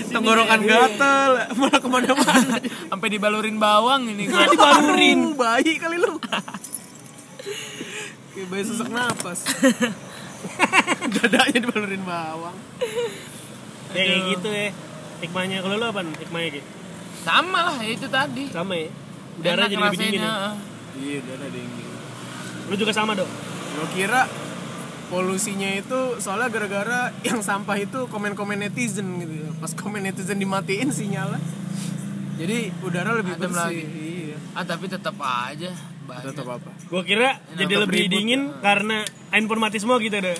tenggorokan 0.09 0.59
gatel 0.65 1.31
malah 1.61 1.79
ke 1.79 1.87
mana-mana 1.87 2.55
sampai 2.89 3.07
dibalurin 3.09 3.57
bawang 3.61 4.09
ini 4.09 4.27
gua. 4.27 4.49
Dibalurin. 4.49 5.19
Bayi 5.41 5.77
kali 5.77 5.97
lu 5.97 6.17
kayak 8.31 8.47
bayi 8.47 8.63
sesak 8.63 8.89
napas 8.89 9.43
dadanya 11.13 11.59
dibalurin 11.61 12.01
bawang 12.01 12.57
Ya 13.91 14.01
kayak 14.07 14.21
gitu 14.33 14.49
ya. 14.49 14.69
Hikmahnya 15.19 15.59
kalau 15.61 15.75
lu 15.75 15.85
apa? 15.85 15.99
Hikmahnya 16.01 16.49
gitu. 16.57 16.67
Sama 17.21 17.59
lah 17.69 17.77
ya 17.83 17.91
itu 17.91 18.07
tadi. 18.07 18.47
Sama 18.49 18.73
ya. 18.73 18.87
Udara 19.37 19.67
Enak 19.67 19.69
jadi 19.69 19.83
lebih 19.83 19.99
dingin 19.99 20.21
ya. 20.23 20.33
iya 20.95 21.17
udah 21.21 21.35
ada 21.35 21.47
dingin 21.51 21.87
Lu 22.71 22.75
juga 22.79 22.91
sama 22.95 23.11
dong. 23.13 23.27
Lo 23.75 23.85
kira 23.91 24.25
polusinya 25.11 25.69
itu 25.69 25.99
soalnya 26.17 26.47
gara-gara 26.47 26.99
yang 27.21 27.43
sampah 27.43 27.75
itu 27.75 28.07
komen-komen 28.07 28.57
netizen 28.57 29.19
gitu 29.19 29.33
ya. 29.37 29.49
Pas 29.53 29.71
komen 29.73 30.01
netizen 30.01 30.37
dimatiin 30.37 30.89
sinyalnya. 30.89 31.37
Jadi 32.33 32.57
udara 32.81 33.13
lebih 33.13 33.35
Adem 33.35 33.45
bersih. 33.45 33.59
lagi. 33.61 33.83
Iya. 33.83 34.37
Ah 34.53 34.63
tapi 34.63 34.87
tetap 34.87 35.13
aja. 35.19 35.71
banyak. 36.01 36.23
Tetap 36.25 36.47
apa? 36.49 36.69
Gua 36.87 37.03
kira 37.03 37.37
jadi 37.53 37.69
tetap 37.69 37.83
lebih 37.85 37.99
ribut. 38.01 38.13
dingin 38.15 38.41
karena 38.57 38.97
handphone 39.29 39.61
mati 39.61 39.77
semua 39.77 39.99
gitu 39.99 40.17
deh. 40.17 40.33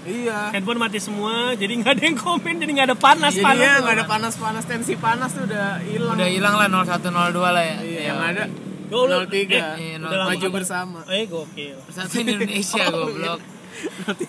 Iya. 0.00 0.50
Handphone 0.50 0.80
mati 0.80 0.98
semua, 0.98 1.52
jadi 1.52 1.72
nggak 1.74 1.92
ada 1.92 2.02
yang 2.02 2.16
komen, 2.18 2.54
jadi 2.56 2.70
nggak 2.72 2.88
ada 2.88 2.98
panas 2.98 3.32
Jadinya 3.32 3.46
panas. 3.46 3.78
nggak 3.78 3.94
ada 3.94 4.06
panas-panas 4.06 4.64
tensi 4.64 4.94
panas 4.96 5.30
tuh 5.30 5.44
udah 5.44 5.78
hilang. 5.80 6.16
Udah 6.16 6.28
hilang 6.28 6.54
lah 6.56 6.66
0102 6.66 7.12
lah 7.46 7.60
ya. 7.62 7.76
Iya, 7.78 8.00
yang 8.06 8.20
ada 8.20 8.44
Oh, 8.88 9.04
lu- 9.04 9.20
03 9.22 9.76
eh, 9.76 10.00
udah 10.00 10.16
lama 10.16 10.28
maju 10.28 10.40
kagak- 10.40 10.54
bersama. 10.54 10.98
Eh 11.06 11.28
gokil. 11.28 11.76
Persatuan 11.84 12.24
Indonesia 12.26 12.84
goblok. 12.94 13.40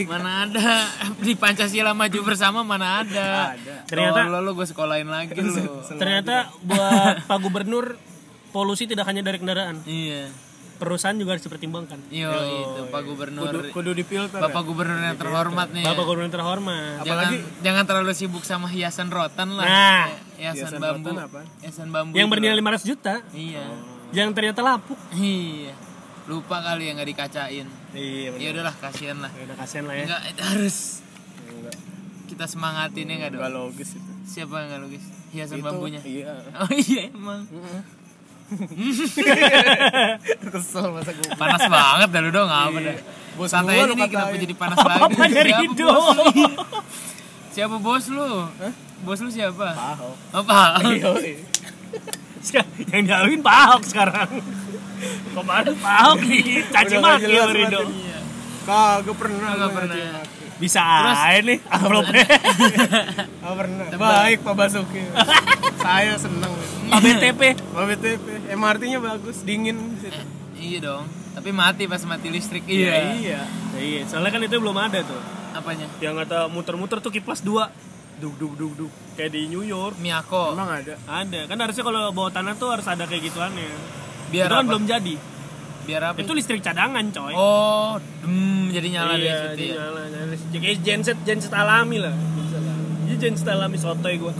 Mana 0.05 0.45
ada 0.45 0.69
di 1.17 1.33
Pancasila 1.33 1.91
maju 1.91 2.19
bersama 2.21 2.61
mana 2.61 3.01
ada. 3.01 3.53
Ada. 3.53 3.75
Ternyata- 3.85 4.25
lo 4.25 4.39
lo 4.39 4.51
gue 4.53 4.63
sekolahin 4.63 5.07
lagi 5.07 5.33
lo. 5.35 5.81
Ternyata 6.01 6.51
buat 6.61 7.23
Pak 7.29 7.39
Gubernur 7.39 7.95
polusi 8.49 8.83
tidak 8.83 9.05
hanya 9.05 9.21
dari 9.21 9.37
kendaraan, 9.37 9.81
Iya. 9.83 10.25
perusahaan 10.75 11.13
juga 11.13 11.33
harus 11.33 11.43
dipertimbangkan. 11.43 11.99
Yo, 12.09 12.31
itu 12.33 12.81
Pak 12.87 13.01
Gubernur. 13.03 13.45
Kudu, 13.45 13.59
kudu 13.69 13.91
difilter. 13.93 14.39
Bapak 14.39 14.57
ya? 14.57 14.65
Gubernur 14.65 14.97
yang 14.97 15.15
terhormat 15.15 15.67
nih. 15.69 15.83
ya. 15.83 15.87
Bapak 15.87 16.03
Gubernur 16.03 16.31
terhormat. 16.31 16.97
Jangan, 16.99 17.25
Apalagi- 17.29 17.43
jangan 17.61 17.83
terlalu 17.85 18.11
sibuk 18.13 18.41
sama 18.41 18.65
hiasan 18.65 19.09
rotan 19.09 19.53
lah. 19.53 19.65
Nah. 19.65 20.05
hiasan, 20.35 20.71
Hiasan 20.71 20.79
bambu. 20.79 21.09
rotan 21.11 21.19
apa? 21.21 21.39
Hiasan 21.59 21.87
bambu. 21.89 22.13
Yang 22.15 22.27
bernilai 22.27 22.55
loh. 22.55 22.63
500 22.73 22.83
juta, 22.87 23.13
Iya. 23.29 23.65
yang 24.11 24.29
ternyata 24.31 24.59
lapuk. 24.61 24.97
Iya. 25.13 25.75
Lupa 26.29 26.61
kali 26.61 26.85
yang 26.85 27.01
nggak 27.01 27.09
dikacain. 27.09 27.65
Iya, 27.97 28.29
Ya 28.37 28.49
udahlah 28.53 28.75
kasihan 28.77 29.17
lah. 29.17 29.33
Udah 29.33 29.57
kasihan 29.57 29.89
lah 29.89 29.97
ya. 29.97 30.05
Enggak 30.05 30.21
itu 30.29 30.41
harus 30.45 30.77
Enggak, 31.49 31.75
kita 32.29 32.45
semangatin 32.45 33.09
ya 33.09 33.15
enggak 33.17 33.31
dong. 33.33 33.49
logis 33.49 33.97
itu. 33.97 34.11
Siapa 34.29 34.53
yang 34.61 34.65
enggak 34.69 34.81
logis? 34.85 35.03
Hiasan 35.33 35.57
Itu, 35.57 35.65
bambunya. 35.65 36.01
Iya. 36.05 36.33
Oh 36.53 36.69
iya 36.69 37.01
emang. 37.09 37.41
Kesel 40.53 40.85
masa 40.93 41.11
gue. 41.17 41.29
Panas 41.33 41.63
banget 41.65 42.09
dah 42.13 42.21
lu 42.21 42.29
dong 42.29 42.49
apa 42.49 42.77
dah. 42.77 42.97
Bos 43.33 43.49
Santai 43.49 43.81
aja 43.81 43.93
nih 43.93 44.09
kenapa 44.09 44.35
jadi 44.37 44.53
panas 44.53 44.77
lagi. 44.77 45.33
Rido? 45.49 45.89
bos 45.89 46.07
lu? 46.13 46.25
Siapa 47.49 47.75
bos 47.81 48.05
lu? 48.09 48.29
Bos 49.01 49.19
lu 49.21 49.29
siapa? 49.33 49.73
Pahau. 49.73 50.13
Apa? 50.29 50.77
Iya. 50.93 51.09
yang 52.93 53.03
dialuin 53.09 53.41
Pak 53.41 53.55
Ahok 53.65 53.83
sekarang. 53.85 54.29
Kemarin 55.33 55.73
Pak 55.79 55.93
Ahok 56.03 56.19
dicaci 56.23 56.95
maki 56.99 57.25
Rido. 57.31 57.81
Kagak 58.67 59.15
pernah. 59.15 59.49
Kagak 59.55 59.71
pernah. 59.73 59.95
maki. 59.95 60.45
Bisa 60.59 60.81
aja 60.83 61.39
nih 61.39 61.57
amplopnya. 61.71 62.25
Kagak 63.41 63.55
pernah. 63.55 63.85
Baik 63.95 64.37
Pak 64.43 64.53
Basuki. 64.53 65.01
Saya 65.83 66.13
seneng. 66.19 66.51
Pak 66.91 66.99
BTP. 66.99 67.41
Pak 67.55 67.83
BTP. 67.95 68.27
MRT-nya 68.51 68.99
bagus, 68.99 69.41
dingin. 69.47 69.95
di 69.95 69.99
situ. 70.03 70.21
Iya 70.59 70.79
dong. 70.83 71.03
Tapi 71.39 71.49
mati 71.55 71.87
pas 71.87 72.03
mati 72.03 72.27
listrik. 72.27 72.67
Iya. 72.67 73.15
Iya. 73.15 73.39
Ya, 73.47 73.79
iya, 73.79 74.01
soalnya 74.03 74.35
kan 74.35 74.43
itu 74.43 74.59
belum 74.59 74.75
ada 74.75 74.99
tuh. 75.07 75.21
Apanya? 75.55 75.87
Yang 76.03 76.27
kata 76.27 76.51
muter-muter 76.51 76.99
tuh 76.99 77.15
kipas 77.15 77.39
dua. 77.39 77.71
Duk 78.19 78.35
duk 78.35 78.59
duk 78.59 78.73
duk. 78.75 78.91
Kayak 79.15 79.31
di 79.39 79.47
New 79.47 79.63
York. 79.63 79.95
Miyako. 80.03 80.51
Emang 80.59 80.83
ada. 80.83 80.99
Ada. 81.07 81.47
Kan 81.47 81.57
harusnya 81.63 81.83
kalau 81.87 82.11
bawa 82.11 82.29
tanah 82.35 82.59
tuh 82.59 82.75
harus 82.75 82.83
ada 82.83 83.07
kayak 83.07 83.31
gituannya. 83.31 83.71
Biar 84.29 84.45
itu 84.45 84.53
kan 84.53 84.61
apa? 84.61 84.69
belum 84.69 84.83
jadi. 84.85 85.15
Biar 85.83 86.01
apa? 86.05 86.17
Itu 86.21 86.31
listrik 86.33 86.61
cadangan, 86.61 87.05
coy. 87.09 87.33
Oh, 87.33 87.97
dem 88.21 88.69
jadi 88.69 88.87
nyala 88.91 89.13
iya, 89.13 89.17
dari 89.17 89.33
situ 89.33 89.55
dia 89.55 89.65
ya. 89.65 89.73
nyala, 89.81 90.01
nyala. 90.05 90.33
Kayak 90.53 90.77
genset 90.85 91.17
genset 91.23 91.53
alami 91.53 91.97
lah. 91.97 92.13
Jadi 93.05 93.17
genset 93.17 93.47
alami 93.47 93.77
sotoy 93.77 94.15
gua. 94.17 94.33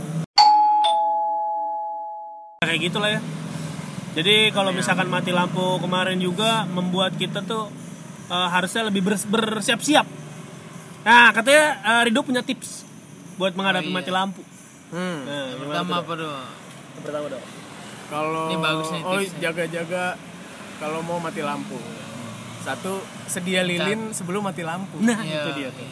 Kayak 2.60 2.80
gitu 2.86 2.98
lah 3.00 3.10
ya. 3.10 3.20
Jadi 4.10 4.50
kalau 4.50 4.70
misalkan 4.70 5.06
mati 5.06 5.30
lampu 5.30 5.78
kemarin 5.78 6.18
juga 6.18 6.66
membuat 6.66 7.14
kita 7.14 7.42
tuh 7.42 7.66
eh, 8.26 8.48
harusnya 8.48 8.86
lebih 8.86 9.02
bers- 9.02 9.26
bersiap-siap. 9.26 10.06
Nah, 11.00 11.32
katanya 11.32 11.64
eh, 11.82 12.00
Rido 12.06 12.22
punya 12.22 12.42
tips 12.42 12.86
buat 13.34 13.56
menghadapi 13.56 13.86
Oh, 13.86 13.90
iya. 13.90 13.98
mati 13.98 14.10
lampu. 14.12 14.42
Hmm. 14.90 15.18
Nah, 15.24 15.46
Pertama 15.56 15.94
apa 15.98 16.12
dong? 16.14 16.46
Pertama 17.02 17.26
dong. 17.26 17.44
Kalau 18.10 18.50
Ini 18.50 18.56
bagus 18.58 18.88
nih 18.90 19.02
oh 19.02 19.20
jaga-jaga 19.38 20.04
kalau 20.76 21.00
mau 21.00 21.16
mati 21.16 21.40
lampu. 21.40 21.78
Satu 22.60 22.98
sedia 23.24 23.62
lilin 23.62 24.10
sebelum 24.10 24.42
mati 24.42 24.60
lampu. 24.60 24.98
Nah, 24.98 25.22
Iya. 25.22 25.40
itu 25.40 25.50
dia 25.56 25.70
tuh. 25.70 25.86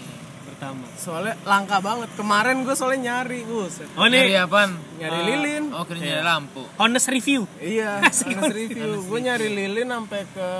Pertama. 0.44 0.84
Soalnya 0.92 1.38
langka 1.42 1.78
banget. 1.78 2.10
Kemarin 2.12 2.60
gue 2.60 2.74
soalnya 2.74 3.22
nyari, 3.22 3.46
buset. 3.46 3.86
Oh, 3.94 4.04
Nyari 4.04 4.28
ini 4.28 4.36
apaan? 4.36 4.74
Nyari 4.98 5.20
lilin. 5.24 5.64
Oh, 5.70 5.86
kira 5.86 5.96
nyari 5.96 6.24
lampu. 6.26 6.66
honest 6.76 7.06
review. 7.08 7.46
Iya, 7.56 8.02
honest 8.02 8.26
review. 8.52 8.98
Gue 9.00 9.18
nyari 9.22 9.48
lilin 9.48 9.86
sampai 9.86 10.26
ke 10.26 10.50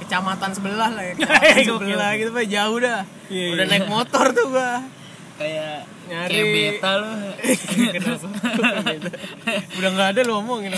kecamatan 0.00 0.50
sebelah 0.52 0.90
lah 0.90 1.02
ya. 1.02 1.14
Kecamatan 1.18 1.64
sebelah 1.64 2.10
gitu, 2.16 2.30
Pak. 2.30 2.44
Jauh 2.46 2.76
dah. 2.78 3.00
Iya, 3.30 3.46
Udah 3.54 3.64
iya. 3.64 3.72
naik 3.72 3.86
motor 3.86 4.26
tuh 4.32 4.46
gua. 4.48 4.72
Kayak 5.40 5.88
Nyari. 6.10 6.32
kayak 6.36 6.46
beta 6.52 6.92
lu. 7.00 7.10
Udah 9.80 9.90
nggak 9.96 10.08
ada 10.12 10.20
lo 10.28 10.32
ngomongin. 10.44 10.76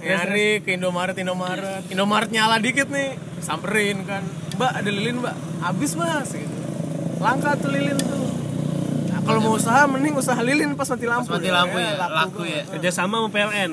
Nyari 0.00 0.64
ke 0.64 0.80
Indomaret, 0.80 1.16
Indomaret. 1.20 1.84
Indomaret 1.92 2.30
nyala 2.32 2.56
dikit 2.56 2.88
nih, 2.88 3.20
samperin 3.44 4.08
kan. 4.08 4.24
Mbak, 4.56 4.72
ada 4.80 4.90
lilin 4.92 5.16
mbak. 5.20 5.36
Habis 5.60 5.92
mas. 5.96 6.32
Gitu. 6.32 6.56
Langka 7.20 7.52
tuh 7.60 7.68
lilin 7.68 8.00
tuh. 8.00 8.24
Nah, 9.12 9.20
kalau 9.28 9.40
mau 9.44 9.54
usaha, 9.60 9.84
mending 9.84 10.16
usaha 10.16 10.40
lilin 10.40 10.72
pas 10.72 10.88
mati 10.88 11.04
lampu. 11.04 11.28
Mati 11.36 11.50
lampu 11.52 11.76
ya, 11.76 11.92
laku 12.08 12.42
ya. 12.48 12.64
Kerjasama 12.64 13.20
sama 13.20 13.28
PLN. 13.28 13.72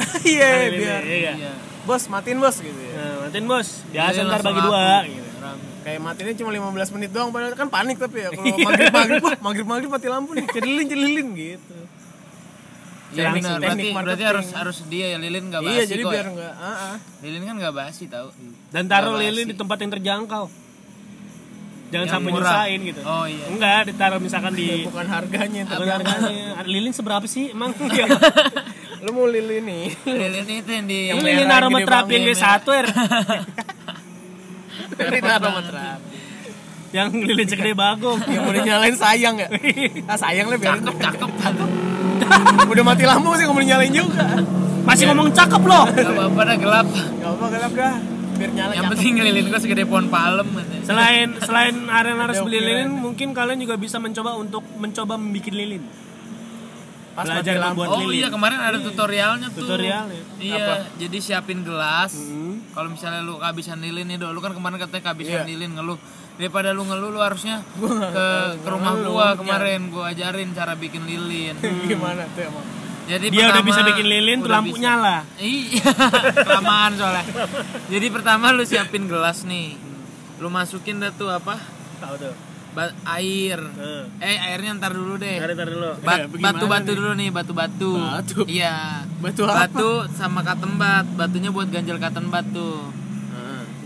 Iya, 0.24 0.72
biar. 0.72 1.02
Iya. 1.04 1.32
Iya. 1.36 1.52
Bos, 1.84 2.08
matiin 2.08 2.40
bos 2.40 2.56
gitu 2.56 2.72
ya. 2.72 2.92
Nah, 2.96 3.28
matiin 3.28 3.44
bos. 3.44 3.84
Biasa 3.92 4.16
Jadi 4.16 4.28
ntar 4.28 4.40
bagi 4.40 4.60
dua. 4.64 4.88
Gitu. 5.04 5.29
Kayak 5.80 5.98
matinya 5.98 6.32
cuma 6.34 6.50
15 6.52 6.94
menit 6.94 7.10
doang, 7.10 7.30
padahal 7.30 7.54
kan 7.54 7.66
panik 7.66 7.96
tapi 7.96 8.20
ya. 8.20 8.28
Kalau 8.30 8.52
maghrib 8.58 8.90
maghrib, 8.90 9.22
wah 9.22 9.36
maghrib 9.40 9.66
maghrib 9.66 9.90
mati 9.90 10.06
lampu 10.06 10.30
nih, 10.32 10.46
jadi 10.46 10.66
lilin 10.66 10.86
jadi 10.86 11.02
lilin 11.02 11.28
gitu. 11.32 11.76
Iya 13.10 13.26
Teknik- 13.26 13.42
benar. 13.42 13.58
teknik 13.58 13.82
Berarti 13.82 13.98
berarti 13.98 14.24
harus 14.24 14.46
harus 14.52 14.78
dia 14.86 15.06
ya 15.08 15.18
lilin 15.18 15.44
nggak 15.46 15.60
basi 15.60 15.72
Iya, 15.72 15.82
jadi 15.84 16.02
kok. 16.04 16.10
biar 16.10 16.22
ya. 16.22 16.30
enggak, 16.30 16.54
ah, 16.54 16.66
ah. 16.86 16.96
Lilin 17.20 17.42
kan 17.42 17.54
nggak 17.56 17.74
basi 17.74 18.04
tahu. 18.06 18.28
Dan 18.70 18.84
taruh 18.86 19.08
Nggak 19.10 19.22
lilin 19.24 19.40
basi. 19.40 19.50
di 19.50 19.56
tempat 19.56 19.76
yang 19.78 19.90
terjangkau. 19.90 20.44
Jangan 21.90 21.96
Yang 21.98 22.14
sampai 22.14 22.30
murah. 22.30 22.46
nyusahin 22.46 22.80
gitu. 22.86 23.00
Oh 23.02 23.24
iya. 23.26 23.44
Enggak, 23.50 23.80
ditaruh 23.84 24.20
misalkan 24.20 24.52
di 24.54 24.66
bukan 24.86 25.06
harganya 25.08 25.62
Bukan 25.66 25.90
harganya. 25.90 26.46
Ada 26.54 26.68
lilin 26.68 26.92
seberapa 26.92 27.26
sih 27.26 27.50
emang? 27.50 27.74
Ya. 27.90 28.06
lu 29.00 29.16
mau 29.16 29.24
lilin 29.24 29.64
nih 29.64 29.96
Lilin 30.04 30.44
itu 30.52 30.70
yang 30.70 30.84
di 30.84 30.98
merah 31.08 31.24
lilin 31.24 31.40
yang 31.40 31.56
aromaterapi 31.56 32.12
yang 32.12 32.24
banget. 32.28 32.36
kayak 32.36 32.84
er. 34.80 35.08
lilin 35.10 35.24
aromaterapi 35.24 36.08
yang 36.90 37.08
lilin 37.14 37.46
segede 37.46 37.70
bagong. 37.72 38.18
yang 38.26 38.50
udah 38.50 38.62
nyalain 38.66 38.96
sayang 38.98 39.38
ya 39.38 39.48
ah 40.10 40.18
sayang 40.18 40.50
lah 40.50 40.58
biarin 40.58 40.82
cakep 40.82 41.30
cakep. 41.38 41.68
udah 42.66 42.84
mati 42.84 43.04
lampu 43.06 43.30
sih 43.36 43.46
kamu 43.46 43.62
nyalain 43.62 43.94
juga 43.94 44.26
Masih 44.80 45.12
ngomong 45.12 45.28
cakep 45.30 45.60
loh. 45.60 45.84
Gak 45.92 46.08
apa-apa 46.08 46.40
dah 46.40 46.56
gelap. 46.56 46.88
gak 46.88 47.30
apa 47.30 47.46
gelap 47.52 47.72
dah 47.76 47.94
biar 48.32 48.50
nyala 48.56 48.72
Yang 48.72 48.80
cakep. 48.80 48.92
penting 48.96 49.14
lilin 49.20 49.44
gua 49.46 49.60
segede 49.60 49.84
pohon 49.84 50.06
palem. 50.08 50.48
katanya. 50.48 50.84
Selain 50.88 51.28
selain 51.36 51.74
aren 52.00 52.16
harus 52.16 52.36
Ada 52.40 52.46
beli 52.48 52.58
lilin, 52.64 52.88
mungkin 52.96 53.28
kalian 53.36 53.60
juga 53.60 53.76
bisa 53.76 54.00
mencoba 54.00 54.40
untuk 54.40 54.64
mencoba 54.80 55.20
membuat 55.20 55.52
lilin. 55.52 55.84
Pas 57.20 57.26
belajar 57.30 57.54
lampu 57.58 57.80
Oh 57.82 58.00
lilin. 58.00 58.16
iya 58.16 58.28
kemarin 58.28 58.58
ada 58.58 58.78
tutorialnya 58.78 59.48
tuh. 59.48 59.60
Tutorialnya. 59.62 60.20
Iya, 60.36 60.66
jadi 60.96 61.16
siapin 61.18 61.60
gelas. 61.60 62.12
Hmm. 62.12 62.64
Kalau 62.70 62.88
misalnya 62.88 63.20
lu 63.20 63.36
kehabisan 63.36 63.78
lilin 63.78 64.04
nih, 64.04 64.16
Do. 64.16 64.28
lu 64.28 64.38
kan 64.38 64.50
kemarin 64.50 64.76
katanya 64.76 65.02
kehabisan 65.06 65.38
Iya. 65.38 65.44
lilin 65.46 65.70
ngeluh. 65.72 65.98
Daripada 66.34 66.70
lu 66.70 66.82
ngeluh, 66.82 67.10
lu 67.10 67.20
harusnya 67.20 67.60
ke 67.70 68.26
ke 68.56 68.66
rumah 68.66 68.96
gua 68.98 69.26
kemarin 69.34 69.88
gua 69.88 70.08
ajarin 70.08 70.50
cara 70.50 70.72
bikin 70.74 71.04
lilin. 71.04 71.52
gimana 71.90 72.24
tuh 72.32 72.44
emang 72.44 72.64
Jadi 73.02 73.26
Dia 73.28 73.36
udah 73.44 73.58
pertama- 73.58 73.68
bisa 73.68 73.80
bikin 73.84 74.06
lilin, 74.06 74.36
tuh 74.36 74.46
udah 74.46 74.54
lampu 74.56 74.72
bisa. 74.72 74.82
nyala. 74.82 75.16
Iya, 75.36 75.82
kelamaan 76.46 76.92
soalnya. 76.94 77.24
Jadi 77.86 78.06
pertama 78.08 78.50
lu 78.50 78.62
siapin 78.62 79.04
gelas 79.04 79.42
nih. 79.42 79.74
Lu 80.38 80.48
masukin 80.48 80.96
dah 80.96 81.10
tuh 81.10 81.28
apa? 81.28 81.58
Tahu 81.98 82.14
tuh. 82.16 82.34
Ba- 82.70 82.94
air. 83.18 83.58
Heeh. 83.58 84.02
Eh, 84.22 84.38
airnya 84.50 84.78
ntar 84.78 84.94
dulu 84.94 85.18
deh. 85.18 85.36
Cari 85.42 85.54
tar 85.58 85.68
dulu. 85.68 85.90
Ba- 86.00 86.22
Eh, 86.22 86.26
bagaimana 86.30 86.46
batu-batu 86.54 86.90
dulu 86.94 87.10
nih, 87.18 87.28
batu-batu. 87.34 87.92
Batu? 87.98 88.38
Iya. 88.46 89.04
Batu 89.18 89.42
apa? 89.44 89.66
Batu 89.66 89.90
sama 90.14 90.40
cotton 90.46 90.78
bat. 90.78 91.06
Batunya 91.18 91.50
buat 91.50 91.68
ganjel 91.68 91.98
cotton 91.98 92.30
batu. 92.30 92.70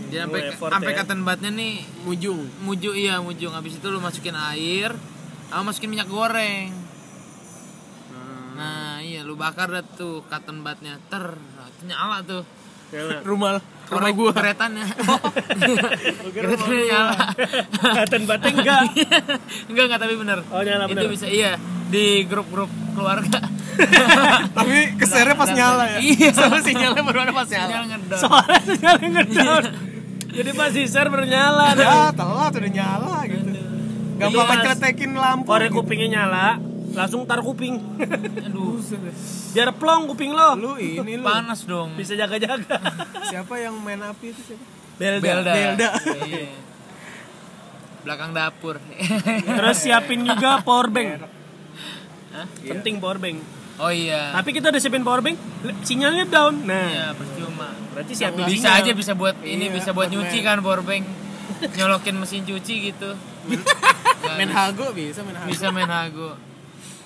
Jadi 0.05 0.21
sampai 0.21 0.41
sampai 0.53 0.91
ya. 0.93 0.97
cotton 1.01 1.21
batnya 1.25 1.49
nih 1.51 1.73
mujung 2.05 2.39
muju 2.61 2.93
iya 2.93 3.19
mujung. 3.19 3.51
Habis 3.51 3.81
itu 3.81 3.87
lu 3.89 3.99
masukin 3.99 4.37
air, 4.37 4.93
sama 5.49 5.73
masukin 5.73 5.91
minyak 5.91 6.07
goreng. 6.07 6.71
Nah, 8.55 9.03
iya 9.03 9.25
lu 9.27 9.35
bakar 9.35 9.67
dah 9.67 9.83
tuh 9.83 10.23
cotton 10.29 10.63
batnya. 10.63 10.95
Ter, 11.11 11.35
nyala 11.83 12.23
tuh. 12.23 12.47
Nyala. 12.95 13.15
rumah 13.21 13.51
rumah 13.59 13.61
Korek 13.85 14.13
gua 14.15 14.31
keretannya. 14.33 14.87
keretannya 16.33 16.83
nyala. 16.91 17.15
Kelihatan 17.77 18.21
bateng 18.25 18.55
enggak? 18.57 18.81
enggak 19.69 19.83
enggak 19.85 19.99
tapi 20.01 20.15
bener. 20.15 20.39
Oh, 20.49 20.61
nyala 20.61 20.83
Itu 20.87 20.95
bener. 20.97 21.11
bisa 21.11 21.27
iya 21.27 21.59
di 21.85 22.25
grup-grup 22.25 22.65
keluarga. 22.95 23.39
tapi 24.57 24.95
kesernya 24.95 25.35
pas 25.35 25.51
nyala 25.51 25.83
ya 25.91 25.97
Iya. 25.99 26.29
sama 26.31 26.63
sinyalnya 26.63 27.03
baru 27.03 27.19
ada 27.21 27.33
pas 27.35 27.45
nyala. 27.45 27.75
Soalnya 28.15 28.73
nyala 28.79 29.03
ngedown. 29.03 29.63
Jadi 30.31 30.49
pas 30.51 30.71
share 30.71 31.09
bernyala. 31.11 31.65
ya 31.75 32.09
telat 32.09 32.51
udah 32.51 32.71
nyala 32.71 33.15
gitu 33.27 33.51
gampang 34.15 34.31
Iya. 34.47 34.53
keceletekin 34.63 35.11
lampu 35.11 35.45
Korek 35.45 35.69
kupingnya 35.69 36.07
nyala, 36.09 36.55
langsung 36.95 37.21
taruh 37.23 37.43
kuping. 37.43 37.75
Aduh, 38.47 38.79
Biar 39.51 39.69
plong 39.71 40.07
kuping 40.07 40.31
lo. 40.31 40.55
lu 40.55 40.71
ini 40.75 41.15
lu 41.15 41.23
panas 41.23 41.63
dong. 41.63 41.93
Bisa 41.93 42.13
jaga-jaga. 42.13 42.79
siapa 43.29 43.55
yang 43.57 43.75
main 43.77 43.99
api 43.99 44.31
itu 44.31 44.41
siapa 44.41 44.63
Belda. 44.95 45.19
Belda. 45.21 45.51
Belda. 45.53 45.89
Iya. 46.23 46.47
Belakang 48.01 48.31
dapur. 48.31 48.75
Terus 49.41 49.77
siapin 49.77 50.21
juga 50.21 50.61
power 50.61 50.87
bank. 50.87 51.09
Penting 52.61 52.97
power 52.97 53.17
bank. 53.17 53.37
oh 53.75 53.91
iya. 53.91 54.31
Tapi 54.31 54.49
kita 54.51 54.71
udah 54.71 54.79
siapin 54.79 55.03
power 55.03 55.19
bank, 55.19 55.35
sinyalnya 55.81 56.25
down. 56.25 56.63
Nah, 56.63 56.87
Iya, 56.87 57.07
percuma. 57.11 57.75
berarti 57.91 58.13
siapin 58.13 58.43
Bisa 58.45 58.71
sinyal. 58.71 58.79
aja 58.81 58.91
bisa 58.93 59.11
buat 59.13 59.35
ini 59.41 59.67
Iya, 59.67 59.73
bisa 59.73 59.89
buat 59.91 60.07
nyuci 60.07 60.39
kan 60.39 60.59
powerbank. 60.59 61.03
Nyolokin 61.75 62.15
mesin 62.15 62.43
cuci 62.43 62.75
gitu. 62.89 63.09
Main 64.37 64.49
hago 64.49 64.89
bisa 64.91 65.21
main 65.21 65.37
hago 65.37 65.47
bisa 65.47 65.67
main 65.69 65.85
hago. 65.87 66.33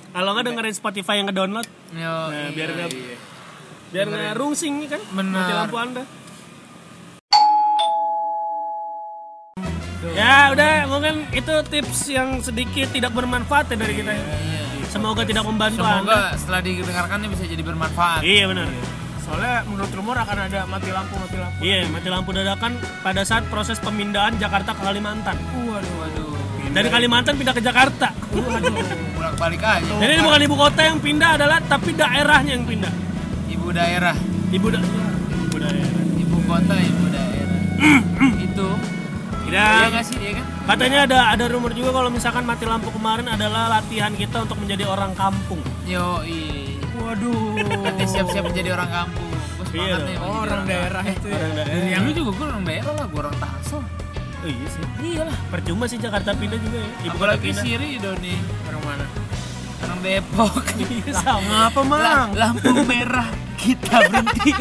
Kalau 0.10 0.30
nggak 0.34 0.46
dengerin 0.50 0.76
Spotify 0.76 1.22
yang 1.22 1.30
ngedownload, 1.30 1.68
Yo, 1.94 2.02
nah, 2.02 2.34
iya. 2.34 2.50
biar 2.50 2.70
nggak 2.74 2.90
biar 3.90 4.06
nggak 4.10 4.34
rungsing 4.42 4.74
kan? 4.90 5.02
Benar. 5.14 5.38
Mati 5.38 5.54
lampu 5.54 5.76
anda. 5.78 6.04
Ya 10.16 10.50
udah 10.56 10.88
mungkin 10.90 11.28
itu 11.36 11.54
tips 11.70 12.10
yang 12.10 12.42
sedikit 12.42 12.90
tidak 12.90 13.12
bermanfaat 13.14 13.70
ya 13.70 13.78
dari 13.78 13.94
kita. 14.02 14.12
Iya. 14.16 14.64
Semoga 14.90 15.22
tidak 15.22 15.46
membantu 15.46 15.86
anda. 15.86 16.02
Semoga 16.02 16.20
setelah 16.42 16.62
didengarkan 16.66 17.18
ini 17.22 17.28
bisa 17.30 17.44
jadi 17.46 17.64
bermanfaat. 17.64 18.22
Iya 18.26 18.46
benar. 18.50 18.68
soalnya 19.30 19.62
menurut 19.70 19.94
rumor 19.94 20.18
akan 20.18 20.50
ada 20.50 20.66
mati 20.66 20.90
lampu 20.90 21.14
mati 21.22 21.38
lampu 21.38 21.62
Iya 21.62 21.86
mati 21.94 22.10
lampu 22.10 22.34
dadakan 22.34 22.82
pada 23.06 23.22
saat 23.22 23.46
proses 23.46 23.78
pemindahan 23.78 24.34
Jakarta 24.42 24.74
ke 24.74 24.82
Kalimantan. 24.82 25.38
Waduh, 25.70 25.94
waduh. 26.02 26.34
Dari 26.74 26.90
Kalimantan 26.90 27.38
pindah 27.38 27.54
ke 27.54 27.62
Jakarta. 27.62 28.10
Waduh, 28.34 28.74
bolak-balik 29.40 29.64
aja. 29.64 29.94
Jadi 30.04 30.12
ini 30.12 30.24
bukan 30.24 30.42
ibu 30.44 30.56
kota 30.60 30.82
yang 30.84 30.98
pindah 31.00 31.30
adalah 31.40 31.58
tapi 31.64 31.90
daerahnya 31.96 32.52
yang 32.60 32.66
pindah. 32.68 32.94
Ibu 33.50 33.68
daerah, 33.72 34.16
Ibu 34.52 34.68
da 34.68 34.80
ibu 34.84 35.56
daerah. 35.58 36.04
ibu 36.20 36.38
kota, 36.44 36.76
ibu 36.76 37.06
daerah. 37.08 37.60
Itu. 38.52 38.68
Iya 39.50 39.66
Tidak. 39.66 39.90
nggak 39.96 40.04
sih, 40.06 40.18
iya 40.22 40.32
kan? 40.38 40.46
Katanya 40.70 41.00
ada 41.10 41.18
ada 41.34 41.46
rumor 41.50 41.72
juga 41.74 41.90
kalau 41.90 42.14
misalkan 42.14 42.46
mati 42.46 42.70
lampu 42.70 42.94
kemarin 42.94 43.26
adalah 43.26 43.80
latihan 43.80 44.14
kita 44.14 44.46
untuk 44.46 44.60
menjadi 44.62 44.86
orang 44.86 45.16
kampung. 45.18 45.58
Yo, 45.90 46.22
waduh 47.02 47.58
Katanya 47.58 48.06
siap-siap 48.14 48.44
menjadi 48.46 48.76
orang 48.78 48.90
kampung. 48.92 49.26
Gue 49.58 49.66
semangat 49.66 49.90
Iya 49.90 50.06
nih. 50.06 50.16
oh, 50.20 50.26
jadi 50.28 50.38
orang 50.46 50.64
daerah 50.68 51.04
itu 51.08 51.26
ya 51.26 51.38
Orang 51.40 51.54
daerah. 51.58 51.88
Yang 51.90 52.02
lu 52.04 52.12
juga 52.14 52.30
gue 52.36 52.46
orang 52.46 52.64
daerah 52.68 52.92
lah, 52.94 53.06
gue 53.10 53.20
orang 53.24 53.38
Tangsel. 53.42 53.82
Oh, 54.40 54.48
iya 54.48 54.68
sih. 54.68 54.84
Iyalah. 55.06 55.38
Percuma 55.50 55.84
sih 55.86 55.98
Jakarta 55.98 56.32
pindah 56.32 56.56
juga 56.58 56.78
ya. 56.78 56.90
Ibu 57.02 57.12
kota 57.14 57.20
Apalagi 57.30 57.44
pindah. 57.46 57.60
si 57.62 57.72
Rido 57.74 58.12
nih, 58.18 58.40
orang 58.66 58.84
mana 58.86 59.06
orang 59.80 60.00
Depok. 60.02 60.54
Iya, 60.80 61.12
sama. 61.14 61.40
ngapa 61.68 61.82
mang 61.84 62.02
La- 62.32 62.32
lampu 62.48 62.72
merah 62.84 63.28
kita 63.56 63.96
berhenti. 64.06 64.52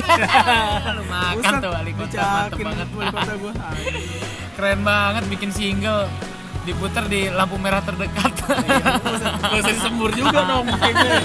Lu 0.97 1.03
makan 1.07 1.53
tuh 1.59 1.71
wali 1.71 1.93
kota 1.93 2.19
mantep 2.19 2.59
banget. 2.59 2.89
wali 2.91 3.11
kota 3.13 3.33
gua 3.37 3.53
Keren 4.59 4.81
banget 4.83 5.23
bikin 5.27 5.51
single 5.51 6.11
diputer 6.65 7.07
di 7.07 7.31
lampu 7.31 7.55
merah 7.57 7.79
terdekat. 7.81 8.35
Gak 8.35 9.55
usah 9.55 9.73
disembur 9.73 10.11
juga 10.11 10.43
dong 10.45 10.67
kayaknya 10.69 11.23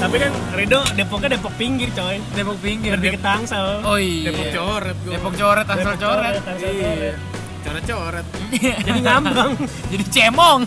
Tapi 0.00 0.16
kan 0.16 0.32
Rido 0.52 0.80
Depoknya 0.92 1.28
Depok 1.34 1.54
pinggir 1.54 1.88
coy. 1.94 2.18
Depok 2.34 2.58
pinggir. 2.58 2.98
Lebih 2.98 3.16
ke 3.16 3.20
Tangsel. 3.20 3.82
Oh 3.86 3.94
iya. 3.94 4.30
Depok 4.30 4.46
coret 4.50 4.96
gua 5.00 5.12
Depok 5.14 5.34
coret, 5.34 5.64
Tangsel 5.64 5.86
Depok 5.86 6.00
coret. 6.02 6.34
Tangsel 6.42 6.70
iya 6.70 6.90
coret. 6.90 7.16
coret-coret 7.60 8.26
Jadi 8.86 9.00
ngambang. 9.00 9.52
Jadi 9.92 10.04
cemong. 10.08 10.60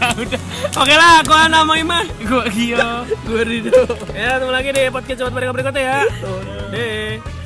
ya 0.00 0.08
udah, 0.22 0.40
Oke 0.74 0.94
lah, 0.94 1.20
gua 1.22 1.46
nama 1.46 1.72
Iman. 1.74 2.06
gua 2.24 2.44
Gio. 2.48 3.04
gua 3.22 3.40
Rido 3.42 3.82
Ya, 4.14 4.38
ketemu 4.38 4.52
lagi 4.52 4.68
di 4.70 4.82
podcast 4.88 5.18
sobat 5.20 5.34
mereka 5.34 5.50
berikutnya 5.52 5.82
ya. 5.82 5.98
Deh. 6.70 7.41